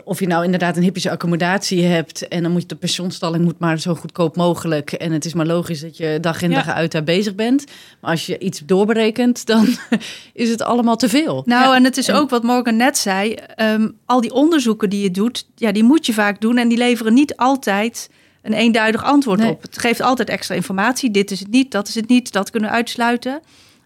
[0.03, 2.27] of je nou inderdaad een hippische accommodatie hebt...
[2.27, 4.91] en dan moet je de pensioenstalling moet maar zo goedkoop mogelijk...
[4.91, 6.55] en het is maar logisch dat je dag in Ja.
[6.63, 7.63] dag uit daar bezig bent.
[8.01, 9.67] Maar als je iets doorberekent, dan
[10.33, 11.43] is het allemaal te veel.
[11.45, 11.75] Nou, Ja.
[11.75, 13.33] en het is En- ook wat Morgan net zei.
[13.55, 16.57] ehm, al die onderzoeken die je doet, ja, die moet je vaak doen.
[16.57, 18.09] En die leveren niet altijd
[18.41, 19.49] een eenduidig antwoord Nee.
[19.51, 19.61] op.
[19.61, 21.11] Het geeft altijd extra informatie.
[21.11, 23.41] Dit is het niet, dat is het niet, dat kunnen we uitsluiten.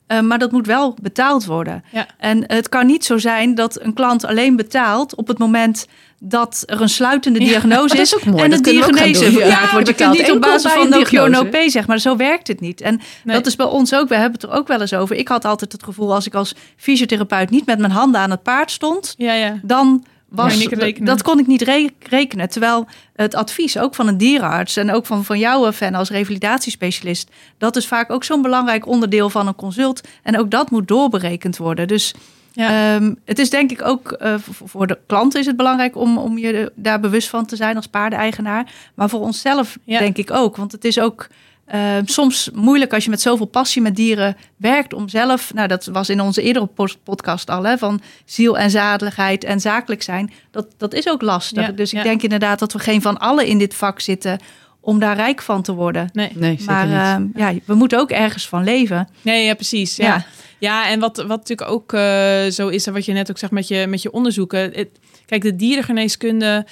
[0.08, 1.84] Eh, maar dat moet wel betaald worden.
[1.92, 2.06] Ja.
[2.18, 5.88] En het kan niet zo zijn dat een klant alleen betaalt op het moment
[6.20, 8.13] dat er een sluitende Ja, diagnose is.
[8.13, 8.24] is.
[8.24, 9.32] En Dat de diagnose doen.
[9.32, 9.96] Ja, verklaard wordt.
[9.96, 11.46] Kunt niet op basis van diagnose.
[11.46, 12.00] pay, zeg maar.
[12.00, 12.82] Zo werkt het niet.
[12.82, 13.36] En Nee.
[13.36, 14.08] dat is bij ons ook.
[14.08, 15.16] We hebben het er ook wel eens over.
[15.16, 18.44] Ik had altijd het gevoel als ik als fysiotherapeut niet met mijn handen aan het
[18.44, 19.60] paard stond, Ja, ja.
[19.62, 20.67] dan was
[21.00, 22.50] dat kon ik niet re- rekenen.
[22.50, 26.10] Terwijl het advies ook van een dierenarts en ook van, van jou, eh, fan als
[26.10, 30.02] revalidatiespecialist, dat is vaak ook zo'n belangrijk onderdeel van een consult.
[30.24, 31.88] En ook dat moet doorberekend worden.
[31.88, 32.13] Dus
[32.52, 32.96] Ja.
[32.96, 36.17] ehm, het is denk ik ook eh, voor- voor de klant is het belangrijk om,
[36.17, 38.72] om je daar bewust van te zijn als paardeneigenaar.
[38.93, 40.00] Maar voor onszelf Ja.
[40.00, 40.56] denk ik ook.
[40.58, 41.28] Want het is ook
[41.65, 45.86] eh, soms moeilijk als je met zoveel passie met dieren werkt om zelf, nou dat
[45.86, 46.69] was in onze eerdere
[47.04, 50.32] podcast al, hè, van ziel en zadeligheid en zakelijk zijn.
[50.52, 51.65] Dat, dat is ook lastig.
[51.65, 52.04] Ja, dus ik ja.
[52.04, 54.39] denk inderdaad dat we geen van allen in dit vak zitten
[54.80, 56.10] om daar rijk van te worden.
[56.13, 56.32] Nee.
[56.34, 57.36] Nee, zeker Maar niet.
[57.36, 59.08] eh, ja, we moeten ook ergens van leven.
[59.21, 59.95] Nee, ja, precies.
[59.95, 60.06] Ja.
[60.06, 60.26] Ja.
[60.58, 63.52] Ja, en wat, wat natuurlijk ook eh, zo is, en wat je net ook zegt
[63.52, 64.60] met je, met je onderzoeken.
[64.60, 66.65] Het- kijk, de dierengeneeskunde,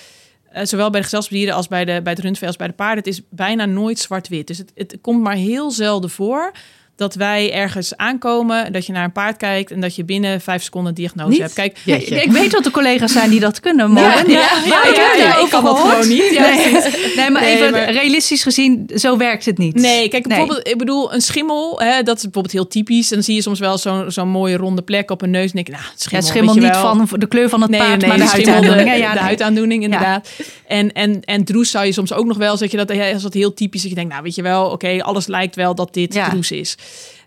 [0.52, 2.98] eh, zowel bij de gezelschapsdieren als bij, de, bij het rundvee als bij de paarden,
[2.98, 4.48] het is bijna nooit zwart-wit.
[4.48, 6.52] Dus het, het komt maar heel zelden voor
[6.96, 10.64] dat wij ergens aankomen, dat je naar een paard kijkt en dat je binnen vijf
[10.64, 11.40] seconden diagnose Niet?
[11.40, 11.54] hebt.
[11.54, 11.96] Kijk, Ja.
[11.96, 14.32] Ik, ik weet dat er collega's zijn die dat kunnen, ja, Morgan.
[14.32, 16.30] ja, ja, ik ja, kan dat gewoon niet.
[16.34, 16.72] Ja, nee.
[17.16, 19.76] nee, maar Nee, even maar- realistisch gezien, zo werkt het niet.
[19.76, 20.38] Nee, kijk, Nee.
[20.38, 23.10] bijvoorbeeld, ik bedoel, een schimmel, hè, dat is bijvoorbeeld heel typisch.
[23.10, 25.46] Dan zie je soms wel zo'n zo'n mooie ronde plek op een neus.
[25.46, 27.06] En denk ik, nou, schimmel, het schimmel niet wel.
[27.06, 28.90] van de kleur van het Nee, paard, nee, maar de huidaandoening.
[28.92, 29.18] De, de nee.
[29.18, 30.30] huidaandoening, inderdaad.
[30.68, 33.34] En, en, en droes zou je soms ook nog wel, zeg je dat, als dat
[33.34, 36.12] heel typisch, dat je denkt, nou, weet je wel, oké, alles lijkt wel dat dit
[36.30, 36.78] droes is.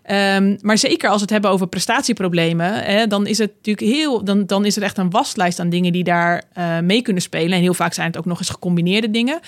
[0.03, 4.23] Ehm, maar zeker als we het hebben over prestatieproblemen, hè, dan is het natuurlijk heel,
[4.23, 7.51] dan, dan is er echt een waslijst aan dingen die daar eh, mee kunnen spelen.
[7.51, 9.39] En heel vaak zijn het ook nog eens gecombineerde dingen.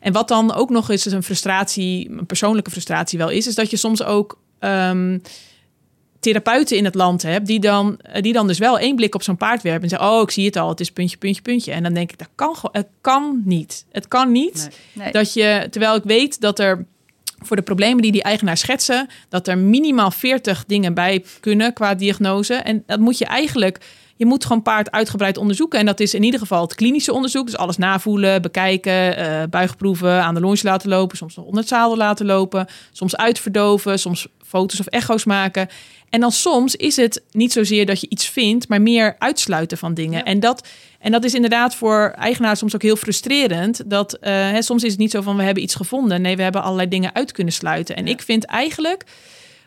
[0.00, 3.70] En wat dan ook nog eens een frustratie, een persoonlijke frustratie wel is, is dat
[3.70, 5.18] je soms ook ehm,
[6.20, 9.22] therapeuten in het land hebt die dan, eh, die dan dus wel één blik op
[9.22, 11.72] zo'n paard werpen en zeggen: Oh, ik zie het al, het is puntje, puntje, puntje.
[11.72, 13.84] En dan denk ik, dat kan gewoon, het kan niet.
[13.92, 15.12] Het kan niet Nee.
[15.12, 16.86] dat je, terwijl ik weet dat er
[17.38, 21.94] voor de problemen die die eigenaar schetsen, dat er minimaal 40 dingen bij kunnen qua
[21.94, 22.54] diagnose.
[22.54, 23.80] En dat moet je eigenlijk,
[24.16, 25.78] je moet gewoon paard uitgebreid onderzoeken.
[25.78, 27.46] En dat is in ieder geval het klinische onderzoek.
[27.46, 31.68] Dus alles navoelen, bekijken, eh, buigproeven, aan de longe laten lopen, soms nog onder het
[31.68, 35.68] zadel laten lopen, soms uitverdoven, soms foto's of echo's maken.
[36.10, 39.94] En dan soms is het niet zozeer dat je iets vindt, maar meer uitsluiten van
[39.94, 40.18] dingen.
[40.18, 40.24] Ja.
[40.24, 43.90] En, dat, en dat is inderdaad voor eigenaars soms ook heel frustrerend.
[43.90, 46.20] Dat eh, hè, soms is het niet zo van we hebben iets gevonden.
[46.20, 47.96] Nee, we hebben allerlei dingen uit kunnen sluiten.
[47.96, 48.12] En Ja.
[48.12, 49.04] ik vind eigenlijk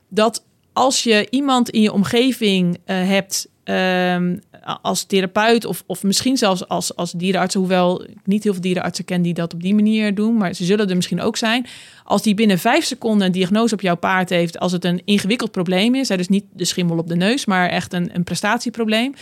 [0.10, 4.38] dat als je iemand in je omgeving eh, hebt ehm,
[4.82, 9.06] als therapeut of, of misschien zelfs als, als dierenarts, hoewel ik niet heel veel dierenartsen
[9.06, 11.66] ken die dat op die manier doen, maar ze zullen er misschien ook zijn.
[12.04, 15.52] Als die binnen vijf seconden een diagnose op jouw paard heeft, als het een ingewikkeld
[15.52, 19.14] probleem is, hè, dus niet de schimmel op de neus, maar echt een, een prestatieprobleem.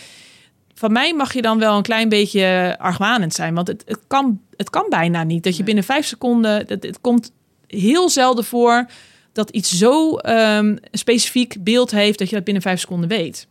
[0.74, 4.40] Van mij mag je dan wel een klein beetje argwanend zijn, want het, het, kan,
[4.56, 5.44] het kan bijna niet.
[5.44, 7.32] Dat je binnen vijf seconden, het, het komt
[7.68, 8.86] heel zelden voor
[9.34, 13.48] dat iets zo ehm, specifiek beeld heeft dat je dat binnen vijf seconden weet.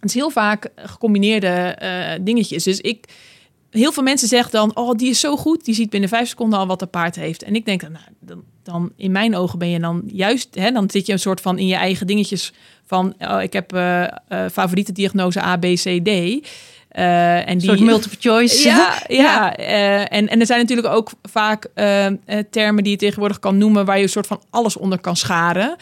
[0.00, 2.64] Het is heel vaak gecombineerde eh, dingetjes.
[2.64, 3.04] Dus ik,
[3.70, 6.58] heel veel mensen zeggen dan, oh, die is zo goed, die ziet binnen vijf seconden
[6.58, 7.42] al wat de paard heeft.
[7.42, 10.70] En ik denk dan, nou, dan, dan in mijn ogen ben je dan juist, hè,
[10.70, 12.52] dan zit je een soort van in je eigen dingetjes
[12.86, 14.04] van, oh, ik heb uh,
[14.52, 16.08] favoriete diagnose A, B, C, D.
[16.98, 18.68] Uh, en die soort multiple choice.
[18.68, 19.58] Ja, ja.
[19.58, 22.06] Uh, en, en er zijn natuurlijk ook vaak uh,
[22.50, 25.76] termen die je tegenwoordig kan noemen waar je een soort van alles onder kan scharen.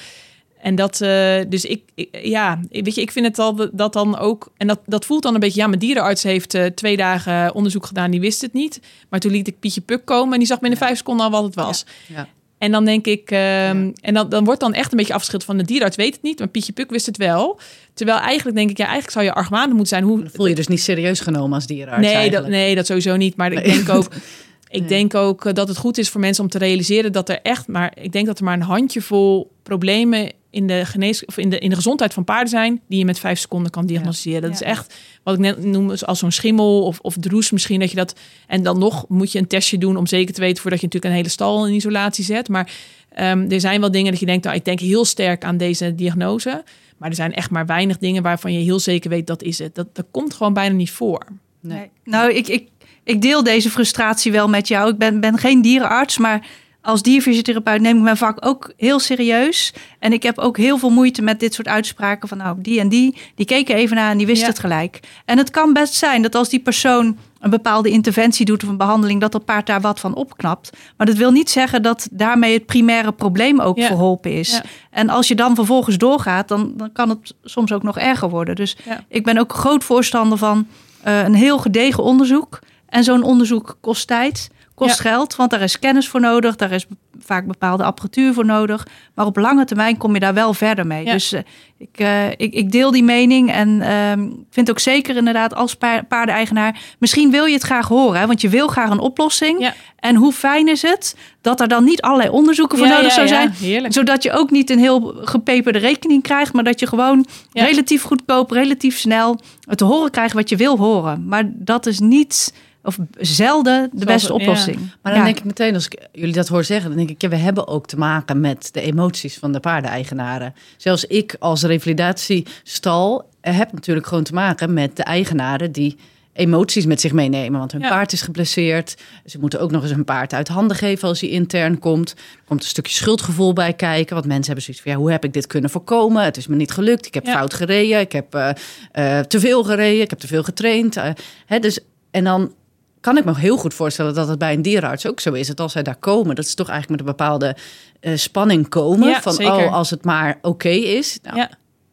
[0.60, 4.18] En dat, uh, dus ik, ik, ja, weet je, ik vind het al dat dan
[4.18, 7.54] ook, en dat, dat voelt dan een beetje, ja, mijn dierenarts heeft uh, twee dagen
[7.54, 8.80] onderzoek gedaan, die wist het niet.
[9.08, 10.86] Maar toen liet ik Pietje Puk komen en die zag binnen ja.
[10.86, 11.84] vijf seconden al wat het was.
[12.06, 12.14] Ja.
[12.16, 12.28] ja.
[12.58, 13.68] En dan denk ik, ja.
[14.00, 16.38] en dan, dan wordt dan echt een beetje afgeschild van de dierenarts weet het niet,
[16.38, 17.60] maar Pietje Puk wist het wel.
[17.94, 20.02] Terwijl eigenlijk denk ik, ja, eigenlijk zou je argwanend moeten zijn.
[20.02, 20.18] Hoe...
[20.18, 23.36] Dan voel je dus niet serieus genomen als dierenarts Nee, dat, nee dat sowieso niet.
[23.36, 23.58] Maar nee.
[23.58, 24.08] ik denk ook,
[24.70, 24.88] ik nee.
[24.88, 27.92] denk ook dat het goed is voor mensen om te realiseren dat er echt maar,
[28.00, 31.70] ik denk dat er maar een handjevol problemen in de, genees, of in, de, in
[31.70, 34.42] de gezondheid van paarden zijn die je met vijf seconden kan diagnosticeren.
[34.42, 34.48] Ja.
[34.48, 34.64] Dat ja.
[34.64, 37.96] is echt wat ik net noem als zo'n schimmel of, of droes misschien dat je
[37.96, 38.14] dat.
[38.46, 41.12] En dan nog moet je een testje doen om zeker te weten voordat je natuurlijk
[41.12, 42.48] een hele stal in isolatie zet.
[42.48, 42.72] Maar
[43.20, 45.94] um, er zijn wel dingen dat je denkt, nou, ik denk heel sterk aan deze
[45.94, 46.64] diagnose.
[46.96, 49.74] Maar er zijn echt maar weinig dingen waarvan je heel zeker weet dat is het.
[49.74, 51.26] Dat, dat komt gewoon bijna niet voor.
[51.60, 51.90] Nee.
[52.04, 52.68] Nou, ik, ik,
[53.08, 54.90] ik deel deze frustratie wel met jou.
[54.90, 56.46] Ik ben, ben geen dierenarts, maar
[56.82, 59.72] als dierfysiotherapeut neem ik mijn vak ook heel serieus.
[59.98, 62.88] En ik heb ook heel veel moeite met dit soort uitspraken van nou, die en
[62.88, 64.46] die, die keken even naar en die wist ja.
[64.46, 65.00] het gelijk.
[65.24, 68.76] En het kan best zijn dat als die persoon een bepaalde interventie doet of een
[68.76, 70.70] behandeling, dat dat paard daar wat van opknapt.
[70.96, 73.86] Maar dat wil niet zeggen dat daarmee het primaire probleem ook ja.
[73.86, 74.50] verholpen is.
[74.50, 74.62] Ja.
[74.90, 78.54] En als je dan vervolgens doorgaat, dan, dan kan het soms ook nog erger worden.
[78.54, 78.76] Dus
[79.08, 80.66] ik ben ook groot voorstander van
[81.06, 82.58] uh, een heel gedegen onderzoek.
[82.88, 85.10] En zo'n onderzoek kost tijd kost ja.
[85.10, 86.86] geld, want daar is kennis voor nodig, daar is
[87.18, 88.86] vaak bepaalde apparatuur voor nodig.
[89.14, 91.04] Maar op lange termijn kom je daar wel verder mee.
[91.04, 91.12] Ja.
[91.12, 91.40] Dus uh,
[91.78, 95.74] ik, uh, ik, ik, deel die mening en uh, vind ook zeker inderdaad als
[96.08, 99.60] paardeneigenaar, misschien wil je het graag horen, hè, want je wil graag een oplossing.
[99.60, 99.74] Ja.
[99.96, 103.28] En hoe fijn is het dat er dan niet allerlei onderzoeken voor ja, nodig zou
[103.28, 103.54] zijn,
[103.92, 108.50] zodat je ook niet een heel gepeperde rekening krijgt, maar dat je gewoon relatief goedkoop,
[108.50, 111.26] relatief snel het te horen krijgt wat je wil horen.
[111.26, 112.52] Maar dat is niet
[112.88, 114.76] of zelden de beste oplossing.
[114.76, 114.86] Ja.
[115.02, 115.26] Maar dan ja.
[115.26, 117.68] denk ik meteen, als ik jullie dat hoor zeggen, dan denk ik, ja, we hebben
[117.68, 120.54] ook te maken met de emoties van de paardeneigenaren.
[120.76, 125.96] Zelfs ik als revalidatiestal heb natuurlijk gewoon te maken met de eigenaren die
[126.32, 127.58] emoties met zich meenemen.
[127.58, 127.88] Want hun ja.
[127.88, 128.96] paard is geblesseerd.
[129.26, 132.10] Ze moeten ook nog eens hun paard uit handen geven als hij intern komt.
[132.10, 134.14] Er komt een stukje schuldgevoel bij kijken.
[134.14, 136.24] Want mensen hebben zoiets van, ja, hoe heb ik dit kunnen voorkomen?
[136.24, 137.06] Het is me niet gelukt.
[137.06, 137.32] Ik heb ja.
[137.32, 138.00] fout gereden.
[138.00, 138.50] Ik heb uh,
[138.98, 140.02] uh, te veel gereden.
[140.02, 140.96] Ik heb te veel getraind.
[140.96, 141.04] Uh,
[141.46, 141.78] hè, dus,
[142.10, 142.52] en dan
[143.00, 145.46] kan ik me heel goed voorstellen dat het bij een dierenarts ook zo is.
[145.46, 147.56] Dat als zij daar komen, dat ze toch eigenlijk met een bepaalde
[148.00, 149.08] uh, spanning komen.
[149.08, 149.66] Ja, van, zeker.
[149.66, 151.18] oh, als het maar oké okay is.
[151.22, 151.50] Nou, ja.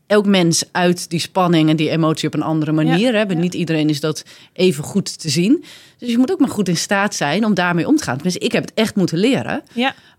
[0.07, 3.13] Elk mens uit die spanning en die emotie op een andere manier.
[3.13, 3.35] Ja, hè?
[3.35, 5.63] Niet iedereen is dat even goed te zien.
[5.97, 8.19] Dus je moet ook maar goed in staat zijn om daarmee om te gaan.
[8.23, 9.63] Dus ik heb het echt moeten leren.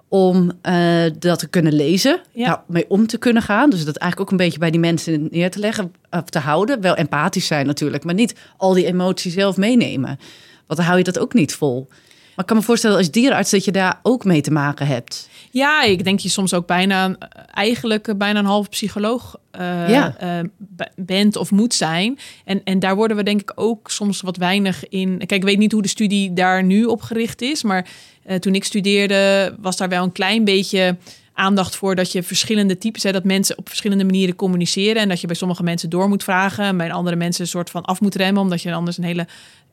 [0.09, 3.71] Om uh, dat te kunnen lezen, nou, mee om te kunnen gaan.
[3.71, 6.81] Dus dat eigenlijk ook een beetje bij die mensen neer te leggen, of te houden.
[6.81, 10.19] Wel empathisch zijn natuurlijk, maar niet al die emoties zelf meenemen.
[10.67, 11.87] Want dan hou je dat ook niet vol.
[12.37, 15.29] Maar ik kan me voorstellen als dierenarts dat je daar ook mee te maken hebt.
[15.51, 17.17] Ja, ik denk je soms ook bijna,
[17.53, 20.17] eigenlijk bijna een half psycholoog uh, ja.
[20.23, 20.49] uh,
[20.97, 22.19] bent of moet zijn.
[22.45, 25.19] En, en daar worden we denk ik ook soms wat weinig in.
[25.19, 27.89] Kijk, ik weet niet hoe de studie daar nu op gericht is, maar
[28.27, 30.97] uh, toen ik studeerde was daar wel een klein beetje
[31.33, 35.21] aandacht voor dat je verschillende types, hè, dat mensen op verschillende manieren communiceren en dat
[35.21, 38.01] je bij sommige mensen door moet vragen en bij andere mensen een soort van af
[38.01, 39.27] moet remmen, omdat je anders een hele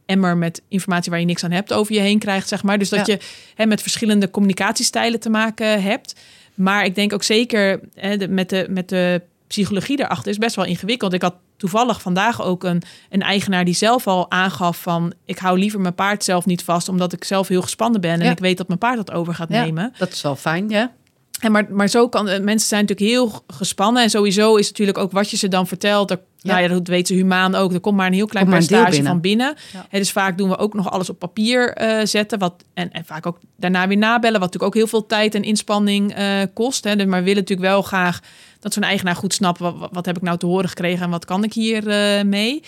[0.05, 2.77] emmer met informatie waar je niks aan hebt over je heen krijgt, zeg maar.
[2.77, 3.13] Dus dat ja.
[3.13, 3.19] je
[3.55, 6.15] hè, met verschillende communicatiestijlen te maken hebt.
[6.55, 10.55] Maar ik denk ook zeker hè, de, met, de, met de psychologie erachter is best
[10.55, 11.13] wel ingewikkeld.
[11.13, 15.13] Ik had toevallig vandaag ook een, een eigenaar die zelf al aangaf van...
[15.25, 16.89] ik hou liever mijn paard zelf niet vast...
[16.89, 18.31] omdat ik zelf heel gespannen ben en ja.
[18.31, 19.93] ik weet dat mijn paard dat over gaat ja, nemen.
[19.97, 20.91] Dat is wel fijn, ja.
[21.39, 24.03] En maar, maar zo kan mensen zijn natuurlijk heel gespannen.
[24.03, 26.11] En sowieso is natuurlijk ook wat je ze dan vertelt.
[26.11, 26.51] Er, ja.
[26.51, 27.73] Nou ja, dat weet ze humaan ook.
[27.73, 29.11] Er komt maar een heel klein percentage binnen.
[29.11, 29.55] van binnen.
[29.73, 29.99] Ja.
[29.99, 32.39] Dus vaak doen we ook nog alles op papier uh, zetten.
[32.39, 34.39] Wat, en, en vaak ook daarna weer nabellen.
[34.39, 36.83] Wat natuurlijk ook heel veel tijd en inspanning uh, kost.
[36.83, 36.95] Hè.
[36.95, 38.19] Dus, maar we willen natuurlijk wel graag
[38.59, 39.59] dat zo'n eigenaar goed snapt.
[39.59, 42.23] Wat, wat, wat, heb ik nou te horen gekregen en wat kan ik hier uh,
[42.23, 42.63] mee?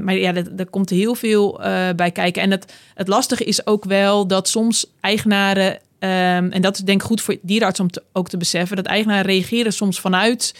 [0.00, 1.60] Maar ja, er komt heel veel
[1.96, 2.42] bij kijken.
[2.42, 7.00] En het, het lastige is ook wel dat soms eigenaren Um, en dat is denk
[7.00, 8.76] ik goed voor dierenarts om te, ook te beseffen.
[8.76, 10.54] Dat eigenaren reageren soms vanuit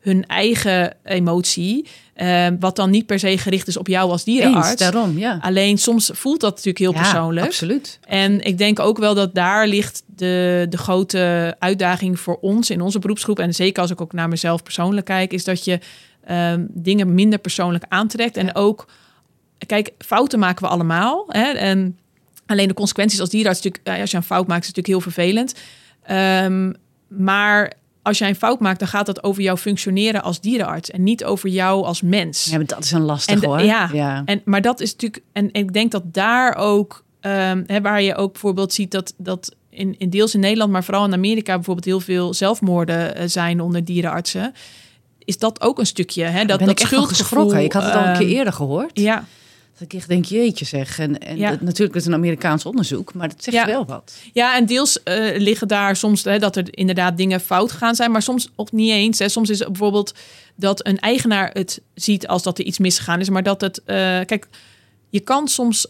[0.00, 1.86] hun eigen emotie.
[2.22, 4.70] Um, wat dan niet per se gericht is op jou als dierenarts.
[4.70, 5.38] Eens, daarom, ja.
[5.40, 7.46] Alleen soms voelt dat natuurlijk heel ja, persoonlijk.
[7.46, 7.98] absoluut.
[8.04, 12.80] En ik denk ook wel dat daar ligt de, de grote uitdaging voor ons in
[12.80, 13.38] onze beroepsgroep.
[13.38, 15.78] En zeker als ik ook naar mezelf persoonlijk kijk, is dat je
[16.30, 18.36] um, dingen minder persoonlijk aantrekt.
[18.36, 18.88] En ook
[19.66, 21.24] kijk, fouten maken we allemaal.
[21.28, 21.50] Hè?
[21.50, 21.98] En
[22.46, 25.12] alleen de consequenties als dierenarts, natuurlijk, eh, als je een fout maakt, is natuurlijk heel
[25.12, 25.54] vervelend.
[26.02, 26.72] Ehm,
[27.08, 31.02] maar als jij een fout maakt, dan gaat dat over jouw functioneren als dierenarts en
[31.02, 32.44] niet over jou als mens.
[32.44, 33.62] Ja, maar dat is een lastig hoor.
[33.62, 34.22] ja.
[34.24, 38.02] En, maar dat is natuurlijk, en, en ik denk dat daar ook, ehm, hè, waar
[38.02, 41.54] je ook bijvoorbeeld ziet dat, dat in, in deels in Nederland, maar vooral in Amerika
[41.54, 44.52] bijvoorbeeld heel veel zelfmoorden eh, zijn onder dierenartsen,
[45.18, 46.24] is dat ook een stukje.
[46.24, 47.26] Hè, dat, ben dat ik schuldgevoel.
[47.26, 47.62] geschrokken.
[47.64, 48.90] Ik had het al een keer ehm, eerder gehoord.
[48.94, 49.24] Ja,
[49.80, 50.98] Dat ik echt denk, jeetje zeg.
[50.98, 51.50] En, en Ja.
[51.50, 53.66] dat- natuurlijk is een Amerikaans onderzoek, maar dat zegt Ja.
[53.66, 54.16] wel wat.
[54.32, 58.10] Ja, en deels eh, liggen daar soms hè, dat er inderdaad dingen fout gaan zijn,
[58.10, 59.18] maar soms ook niet eens.
[59.18, 59.28] Hè.
[59.28, 60.14] Soms is het bijvoorbeeld
[60.56, 63.78] dat een eigenaar het ziet als dat er iets misgegaan is, maar dat het.
[63.84, 64.48] eh, kijk,
[65.10, 65.86] je kan soms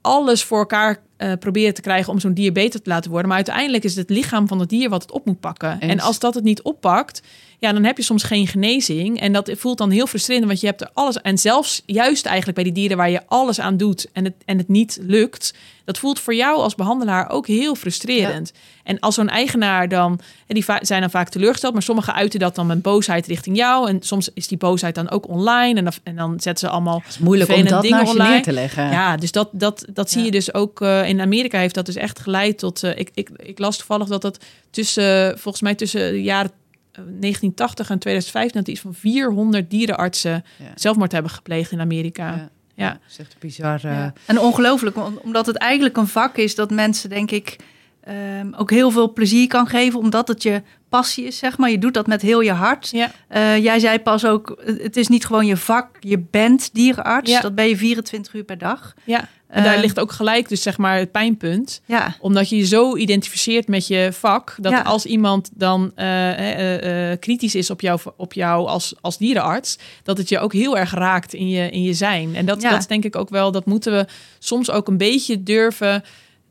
[0.00, 3.36] alles voor elkaar eh, proberen te krijgen om zo'n dier beter te laten worden, maar
[3.36, 5.70] uiteindelijk is het het lichaam van het dier wat het op moet pakken.
[5.80, 5.92] Eens.
[5.92, 7.22] En als dat het niet oppakt,
[7.62, 9.20] ja, dan heb je soms geen genezing.
[9.20, 11.20] En dat voelt dan heel frustrerend, want je hebt er alles.
[11.20, 14.58] En zelfs juist eigenlijk bij die dieren waar je alles aan doet en het, en
[14.58, 15.54] het niet lukt,
[15.84, 18.52] dat voelt voor jou als behandelaar ook heel frustrerend.
[18.82, 22.54] En als zo'n eigenaar dan, en die zijn dan vaak teleurgesteld, maar sommigen uiten dat
[22.54, 23.88] dan met boosheid richting jou.
[23.88, 25.78] En soms is die boosheid dan ook online.
[25.78, 28.30] En dan, en dan zetten ze allemaal Het is moeilijk om dat dingen online.
[28.30, 28.90] neer te leggen.
[28.90, 31.96] ja, dus dat, dat, dat zie je dus ook eh, in Amerika heeft dat dus
[31.96, 32.82] echt geleid tot.
[32.82, 34.38] eh, ik, ik, ik las toevallig dat dat
[34.70, 36.50] tussen, volgens mij tussen de jaren
[36.92, 40.64] 1980 en 2015 dat iets van 400 dierenartsen Ja.
[40.74, 42.26] zelfmoord hebben gepleegd in Amerika.
[42.34, 42.50] Ja.
[42.74, 42.90] Ja.
[42.90, 43.84] Dat is echt bizar.
[43.84, 44.12] eh, Ja.
[44.26, 47.56] En ongelooflijk, om- omdat het eigenlijk een vak is dat mensen, denk ik,
[48.00, 51.70] ehm, ook heel veel plezier kan geven, omdat het je passie is, zeg maar.
[51.70, 52.88] Je doet dat met heel je hart.
[52.92, 53.10] Ja.
[53.28, 57.30] Eh, jij zei pas ook, het is niet gewoon je vak, je bent dierenarts.
[57.30, 57.40] Ja.
[57.40, 58.94] Dat ben je 24 uur per dag.
[59.04, 59.28] ja.
[59.52, 61.80] En daar Eh, ligt ook gelijk dus zeg maar het pijnpunt.
[61.86, 64.80] Ja, Omdat je je zo identificeert met je vak, dat Ja.
[64.82, 69.78] als iemand dan eh, eh, eh, kritisch is op jou, op jou als, als dierenarts,
[70.02, 72.34] dat het je ook heel erg raakt in je, in je zijn.
[72.36, 72.70] En dat, Ja.
[72.70, 74.06] dat is denk ik ook wel, dat moeten we
[74.38, 76.02] soms ook een beetje durven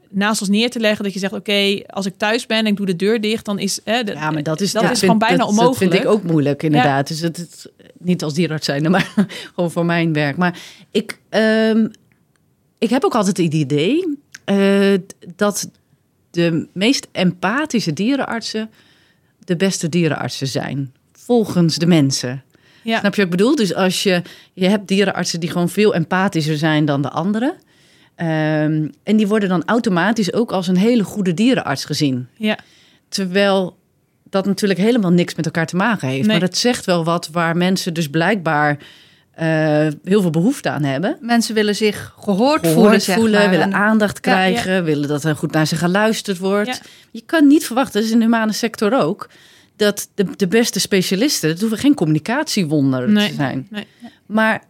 [0.10, 1.04] naast ons neer te leggen.
[1.04, 3.60] Dat je zegt, oké, als ik thuis ben en ik doe de deur dicht, dan
[3.60, 3.80] is...
[3.84, 5.80] De- Ja, maar dat is, dat ja, is vind- gewoon bijna dat, onmogelijk.
[5.80, 7.08] Dat vind ik ook moeilijk, inderdaad.
[7.08, 9.12] Dus het, het- niet als dierarts zijnde, maar
[9.56, 10.38] gewoon voor mijn werk.
[10.38, 10.58] Maar
[10.92, 11.88] ik, ehm,
[12.82, 14.94] ik heb ook altijd het idee eh,
[15.36, 15.70] dat
[16.32, 18.70] de meest empathische dierenartsen
[19.40, 20.94] de beste dierenartsen zijn.
[21.12, 22.44] Volgens de mensen.
[22.84, 23.00] Ja.
[23.00, 23.56] Snap je wat ik bedoel?
[23.56, 24.22] Dus als je,
[24.54, 27.56] je hebt dierenartsen die gewoon veel empathischer zijn dan de anderen.
[28.16, 32.28] Ehm, en die worden dan automatisch ook als een hele goede dierenarts gezien.
[32.38, 32.58] Ja.
[33.10, 33.78] Terwijl
[34.30, 36.28] dat natuurlijk helemaal niks met elkaar te maken heeft.
[36.28, 36.40] Nee.
[36.40, 38.78] Maar dat zegt wel wat waar mensen dus blijkbaar
[39.32, 39.48] eh,
[40.04, 41.18] heel veel behoefte aan hebben.
[41.22, 43.50] mensen willen zich gehoord, voelen, Gehoord zeg voelen, maar.
[43.50, 46.68] willen En- aandacht Ja, krijgen, willen dat er goed naar ze geluisterd wordt.
[46.68, 46.76] Ja.
[47.12, 49.30] Je kan niet verwachten, dat is in de humane sector ook,
[49.76, 53.30] dat de, de beste specialisten, dat hoeven geen communicatiewonder Nee.
[53.30, 53.68] te zijn.
[53.70, 53.88] Nee.
[54.26, 54.64] Maar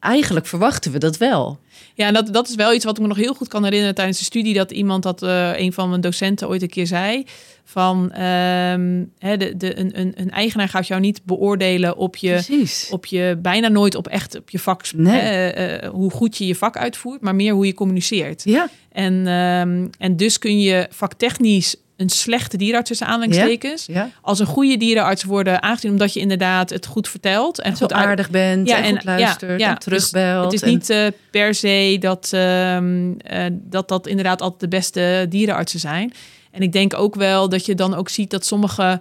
[0.00, 1.58] eigenlijk verwachten we dat wel.
[1.94, 3.94] Ja, en dat, dat is wel iets wat ik me nog heel goed kan herinneren
[3.94, 4.54] tijdens de studie.
[4.54, 7.24] Dat iemand dat, eh, een van mijn docenten ooit een keer zei.
[7.64, 12.30] Van ehm, hè, de, de, een, een, een eigenaar gaat jou niet beoordelen op je,
[12.30, 12.88] Precies.
[12.90, 15.20] op je bijna nooit op echt op je vak, Nee.
[15.20, 18.42] hè, eh, hoe goed je je vak uitvoert, maar meer hoe je communiceert.
[18.44, 24.10] Ja, En, ehm, en dus kun je vaktechnisch een slechte dierenarts tussen aanhalingstekens ja.
[24.22, 27.92] als een goede dierenarts worden aangezien omdat je inderdaad het goed vertelt en zo goed
[27.96, 30.44] aardig bent Ja, en, en- goed luistert en terugbelt.
[30.44, 34.68] het is en- niet eh, per se dat, ehm, eh, dat dat inderdaad altijd de
[34.76, 36.12] beste dierenartsen zijn.
[36.50, 39.00] En ik denk ook wel dat je dan ook ziet dat sommige.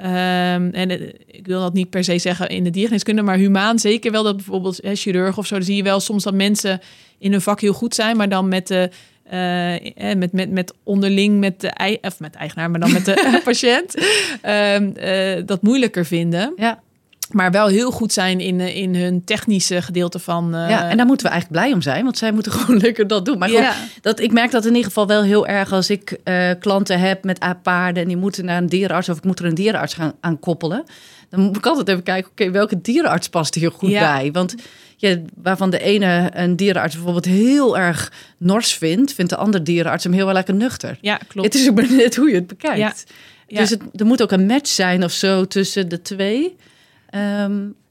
[0.00, 3.78] ehm, en eh, ik wil dat niet per se zeggen in de diergeneeskunde, maar humaan
[3.78, 6.80] zeker wel dat bijvoorbeeld hè, chirurg of zo, dan zie je wel soms dat mensen
[7.18, 8.90] in hun vak heel goed zijn, maar dan met de
[9.30, 12.92] eh, eh, met, met, met onderling met de ei, of met de eigenaar, maar dan
[12.92, 13.94] met de patiënt
[14.42, 16.52] ehm, eh, dat moeilijker vinden.
[16.56, 16.84] ja.
[17.30, 20.54] Maar wel heel goed zijn in, eh, in hun technische gedeelte van.
[20.54, 23.06] eh, ja, en daar moeten we eigenlijk blij om zijn, want zij moeten gewoon lekker
[23.06, 23.38] dat doen.
[23.38, 23.74] Maar goed, Ja.
[24.00, 27.24] dat, ik merk dat in ieder geval wel heel erg als ik eh, klanten heb
[27.24, 30.12] met paarden en die moeten naar een dierenarts of ik moet er een dierenarts gaan
[30.20, 30.84] aan koppelen.
[31.30, 34.14] Dan moet ik altijd even kijken, oké, welke dierenarts past hier goed Ja.
[34.16, 34.32] bij?
[34.32, 34.54] Want
[34.96, 40.04] ja, waarvan de ene een dierenarts bijvoorbeeld heel erg nors vindt, vindt de andere dierenarts
[40.04, 40.98] hem heel erg lekker nuchter.
[41.00, 41.46] ja, klopt.
[41.52, 43.04] Het is ook maar net hoe je het bekijkt.
[43.46, 43.60] Ja.
[43.60, 46.56] Dus het, er moet ook een match zijn of zo tussen de twee.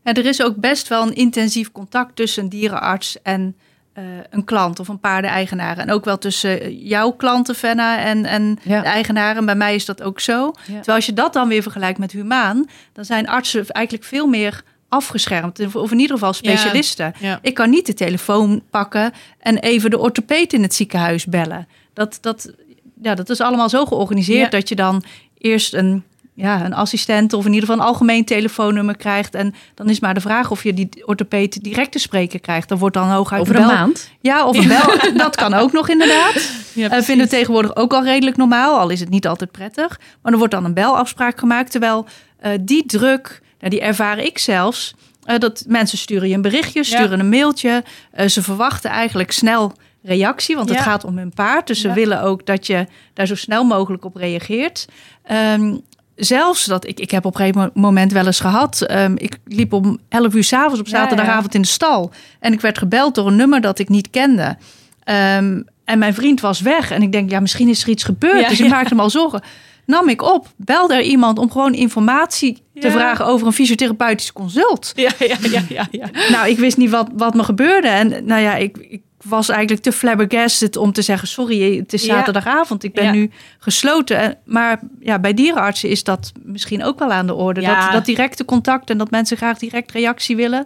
[0.04, 3.56] Ja, er is ook best wel een intensief contact tussen een dierenarts en
[3.94, 5.78] eh, een klant of een paardeneigenaar.
[5.78, 8.82] En ook wel tussen jouw klanten, Fenna, en, en Ja.
[8.82, 9.38] de eigenaar.
[9.38, 10.52] En bij mij is dat ook zo.
[10.66, 14.64] Terwijl als je dat dan weer vergelijkt met humaan, dan zijn artsen eigenlijk veel meer
[14.90, 15.76] afgeschermd.
[15.76, 17.14] Of in ieder geval specialisten.
[17.20, 17.40] Ja.
[17.42, 21.68] Ik kan niet de telefoon pakken en even de orthopeet in het ziekenhuis bellen.
[21.94, 22.54] Dat, dat,
[23.02, 25.04] ja, dat is allemaal zo georganiseerd dat je dan
[25.38, 26.04] eerst een
[26.36, 29.36] ja, een assistent of in ieder geval een algemeen telefoonnummer krijgt.
[29.36, 32.70] En dan is maar de vraag of je die orthopeed direct te spreken krijgt.
[32.70, 34.10] Dan wordt dan hooguit Over een maand?
[34.22, 35.14] Ja, of een bel.
[35.18, 36.52] dat kan ook nog inderdaad.
[36.74, 40.00] Ja, uh, vinden we tegenwoordig ook al redelijk normaal, al is het niet altijd prettig.
[40.22, 41.72] Maar er wordt dan een belafspraak gemaakt.
[41.72, 42.06] Terwijl
[42.46, 44.94] uh, die druk, nou, die ervaar ik zelfs.
[45.26, 47.20] Uh, dat mensen sturen je een berichtje, sturen ja.
[47.20, 47.84] een mailtje.
[48.28, 49.74] ze verwachten eigenlijk snel
[50.04, 51.68] reactie, want het gaat om hun paard.
[51.68, 54.86] Dus ze willen ook dat je daar zo snel mogelijk op reageert.
[55.32, 55.84] Um,
[56.16, 58.92] zelfs dat ik, ik heb op een gegeven moment wel eens gehad.
[58.92, 62.12] Um, ik liep om 11 uur s'avonds op zaterdagavond in de stal.
[62.40, 64.58] En ik werd gebeld door een nummer dat ik niet kende.
[65.06, 66.92] Um, en mijn vriend was weg.
[66.92, 68.42] En ik denk, ja, misschien is er iets gebeurd.
[68.42, 69.42] Ja, dus ik maakte me al zorgen.
[69.86, 74.92] Nam ik op, belde er iemand om gewoon informatie te vragen over een fysiotherapeutisch consult.
[74.96, 76.10] Ja, ja, ja, ja, ja.
[76.30, 77.88] Nou, ik wist niet wat, wat me gebeurde.
[77.88, 82.04] En nou ja, ik, ik was eigenlijk te flabbergasted om te zeggen: Sorry, het is
[82.04, 83.12] zaterdagavond, ik ben ja.
[83.12, 84.38] nu gesloten.
[84.46, 87.62] Maar ja, bij dierenartsen is dat misschien ook wel aan de orde.
[87.62, 87.82] Ja.
[87.82, 90.66] Dat, dat directe contact en dat mensen graag direct reactie willen.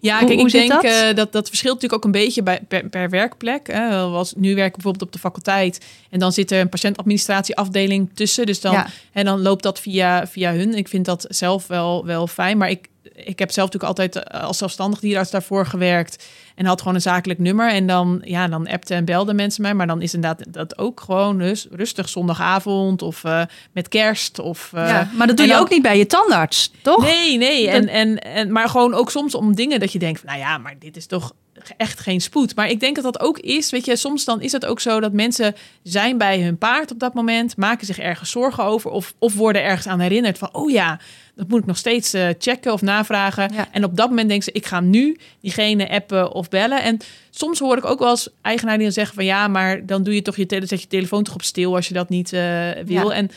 [0.00, 0.84] Ja, kijk, ik denk dat?
[0.84, 1.32] Uh, dat?
[1.32, 3.66] dat verschilt natuurlijk ook een beetje bij, per, per werkplek.
[3.66, 4.08] Hè.
[4.08, 8.46] Was, nu werk ik bijvoorbeeld op de faculteit en dan zit er een patiëntadministratieafdeling tussen.
[8.46, 8.86] Dus dan, ja.
[9.12, 10.74] en dan loopt dat via, via hun.
[10.74, 14.42] Ik vind dat zelf wel, wel fijn, maar ik, ik heb zelf natuurlijk altijd eh,
[14.42, 16.26] als zelfstandig dierenarts daarvoor gewerkt.
[16.54, 17.70] En had gewoon een zakelijk nummer.
[17.70, 19.74] En dan, ja, dan appten en belden mensen mij.
[19.74, 23.42] Maar dan is inderdaad dat ook gewoon dus rustig zondagavond of uh,
[23.72, 24.38] met kerst.
[24.38, 27.02] Of, uh, ja, maar dat doe je dan, ook niet bij je tandarts, toch?
[27.02, 27.70] Nee, nee.
[27.70, 30.74] En, en, en, maar gewoon ook soms om dingen dat je denkt, nou ja, maar
[30.78, 31.32] dit is toch
[31.76, 32.56] echt geen spoed.
[32.56, 35.00] Maar ik denk dat dat ook is, weet je, soms dan is het ook zo
[35.00, 39.14] dat mensen zijn bij hun paard op dat moment, maken zich ergens zorgen over of,
[39.18, 40.98] of worden ergens aan herinnerd van, oh ja,
[41.34, 43.50] dat moet ik nog steeds uh, checken of navragen.
[43.54, 43.68] Ja.
[43.72, 46.82] En op dat moment denken ze, ik ga nu diegene appen of bellen.
[46.82, 46.98] En
[47.30, 50.22] soms hoor ik ook wel eens eigenaar die zeggen van, ja, maar dan doe je
[50.22, 52.40] toch je, tele zet je telefoon toch op stil als je dat niet uh,
[52.84, 53.10] wil.
[53.10, 53.16] Ja.
[53.16, 53.30] En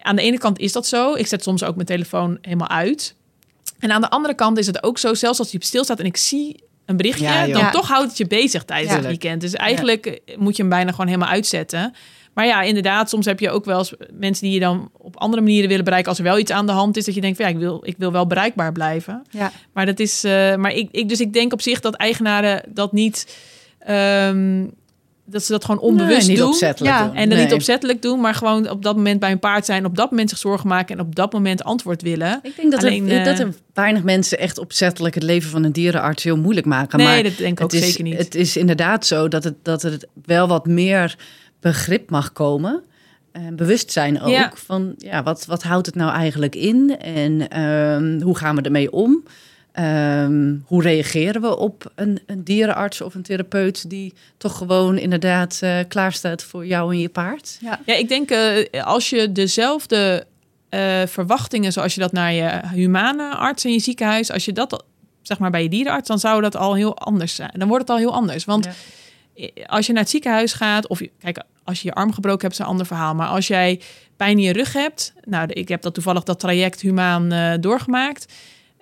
[0.00, 1.14] aan de ene kant is dat zo.
[1.14, 3.14] Ik zet soms ook mijn telefoon helemaal uit.
[3.78, 6.00] En aan de andere kant is het ook zo, zelfs als je op stil staat
[6.00, 9.40] en ik zie een berichtje, ja, dan toch houdt het je bezig tijdens het weekend.
[9.40, 11.94] Dus eigenlijk moet je hem bijna gewoon helemaal uitzetten.
[12.34, 15.42] Maar ja, inderdaad, soms heb je ook wel eens mensen die je dan op andere
[15.42, 16.10] manieren willen bereiken.
[16.10, 17.80] Als er wel iets aan de hand is, dat je denkt van ja, ik wil,
[17.84, 19.24] ik wil wel bereikbaar blijven.
[19.30, 19.52] Ja.
[19.72, 22.92] Maar dat is, uh, maar ik, ik, dus ik denk op zich dat eigenaren dat
[22.92, 23.36] niet.
[23.88, 24.72] Um,
[25.24, 26.48] dat ze dat gewoon onbewust nee, niet doen.
[26.48, 27.06] Opzettelijk ja.
[27.06, 27.14] doen.
[27.14, 27.42] En nee.
[27.44, 30.28] niet opzettelijk doen, maar gewoon op dat moment bij een paard zijn, op dat moment
[30.30, 32.40] zich zorgen maken en op dat moment antwoord willen.
[32.42, 35.64] Ik denk dat, Alleen, er, uh, dat er weinig mensen echt opzettelijk het leven van
[35.64, 36.98] een dierenarts heel moeilijk maken.
[36.98, 38.18] Nee, maar dat denk ik ook is, zeker niet.
[38.18, 41.16] Het is inderdaad zo dat het, dat het wel wat meer
[41.60, 42.82] begrip mag komen.
[43.32, 44.52] En bewustzijn ook Ja.
[44.54, 48.92] van ja, wat, wat houdt het nou eigenlijk in en ehm, hoe gaan we ermee
[48.92, 49.22] om?
[49.74, 55.60] Ehm, hoe reageren we op een, een dierenarts of een therapeut die toch gewoon inderdaad
[55.64, 57.58] uh, klaarstaat voor jou en je paard?
[57.60, 57.80] Ja.
[57.86, 60.26] Ja, ik denk uh, als je dezelfde
[60.70, 64.84] uh, verwachtingen zoals je dat naar je humane arts in je ziekenhuis, als je dat
[65.22, 67.52] zeg maar bij je dierenarts, dan zou dat al heel anders zijn.
[67.54, 68.44] Dan wordt het al heel anders.
[68.44, 68.68] Want
[69.34, 69.48] ja.
[69.66, 72.52] als je naar het ziekenhuis gaat, of je, kijk, als je je arm gebroken hebt,
[72.52, 73.14] is een ander verhaal.
[73.14, 73.80] Maar als jij
[74.16, 78.26] pijn in je rug hebt, nou, ik heb dat toevallig dat traject humaan doorgemaakt.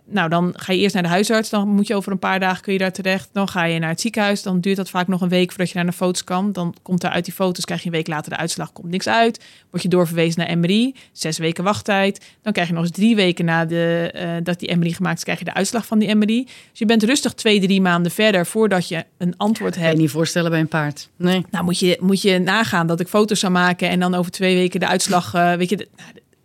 [0.04, 1.50] Nou, dan ga je eerst naar de huisarts.
[1.50, 3.28] Dan moet je over een paar dagen kun je daar terecht.
[3.32, 4.42] Dan ga je naar het ziekenhuis.
[4.42, 6.52] Dan duurt dat vaak nog een week voordat je naar de foto's kan.
[6.52, 9.08] Dan komt er uit die foto's, krijg je een week later de uitslag, komt niks
[9.08, 9.44] uit.
[9.70, 12.24] Word je doorverwezen naar MRI, zes weken wachttijd.
[12.42, 15.24] Dan krijg je nog eens drie weken na de, uh, dat die MRI gemaakt is,
[15.24, 16.44] krijg je de uitslag van die MRI.
[16.44, 19.86] Dus je bent rustig twee, drie maanden verder voordat je een antwoord hebt.
[19.86, 21.08] Kan je niet voorstellen bij een paard.
[21.16, 21.44] Nee.
[21.50, 24.54] Nou, moet je, moet je nagaan dat ik foto's zou maken en dan over twee
[24.54, 25.76] weken de uitslag, uh, weet je...
[25.76, 25.88] De,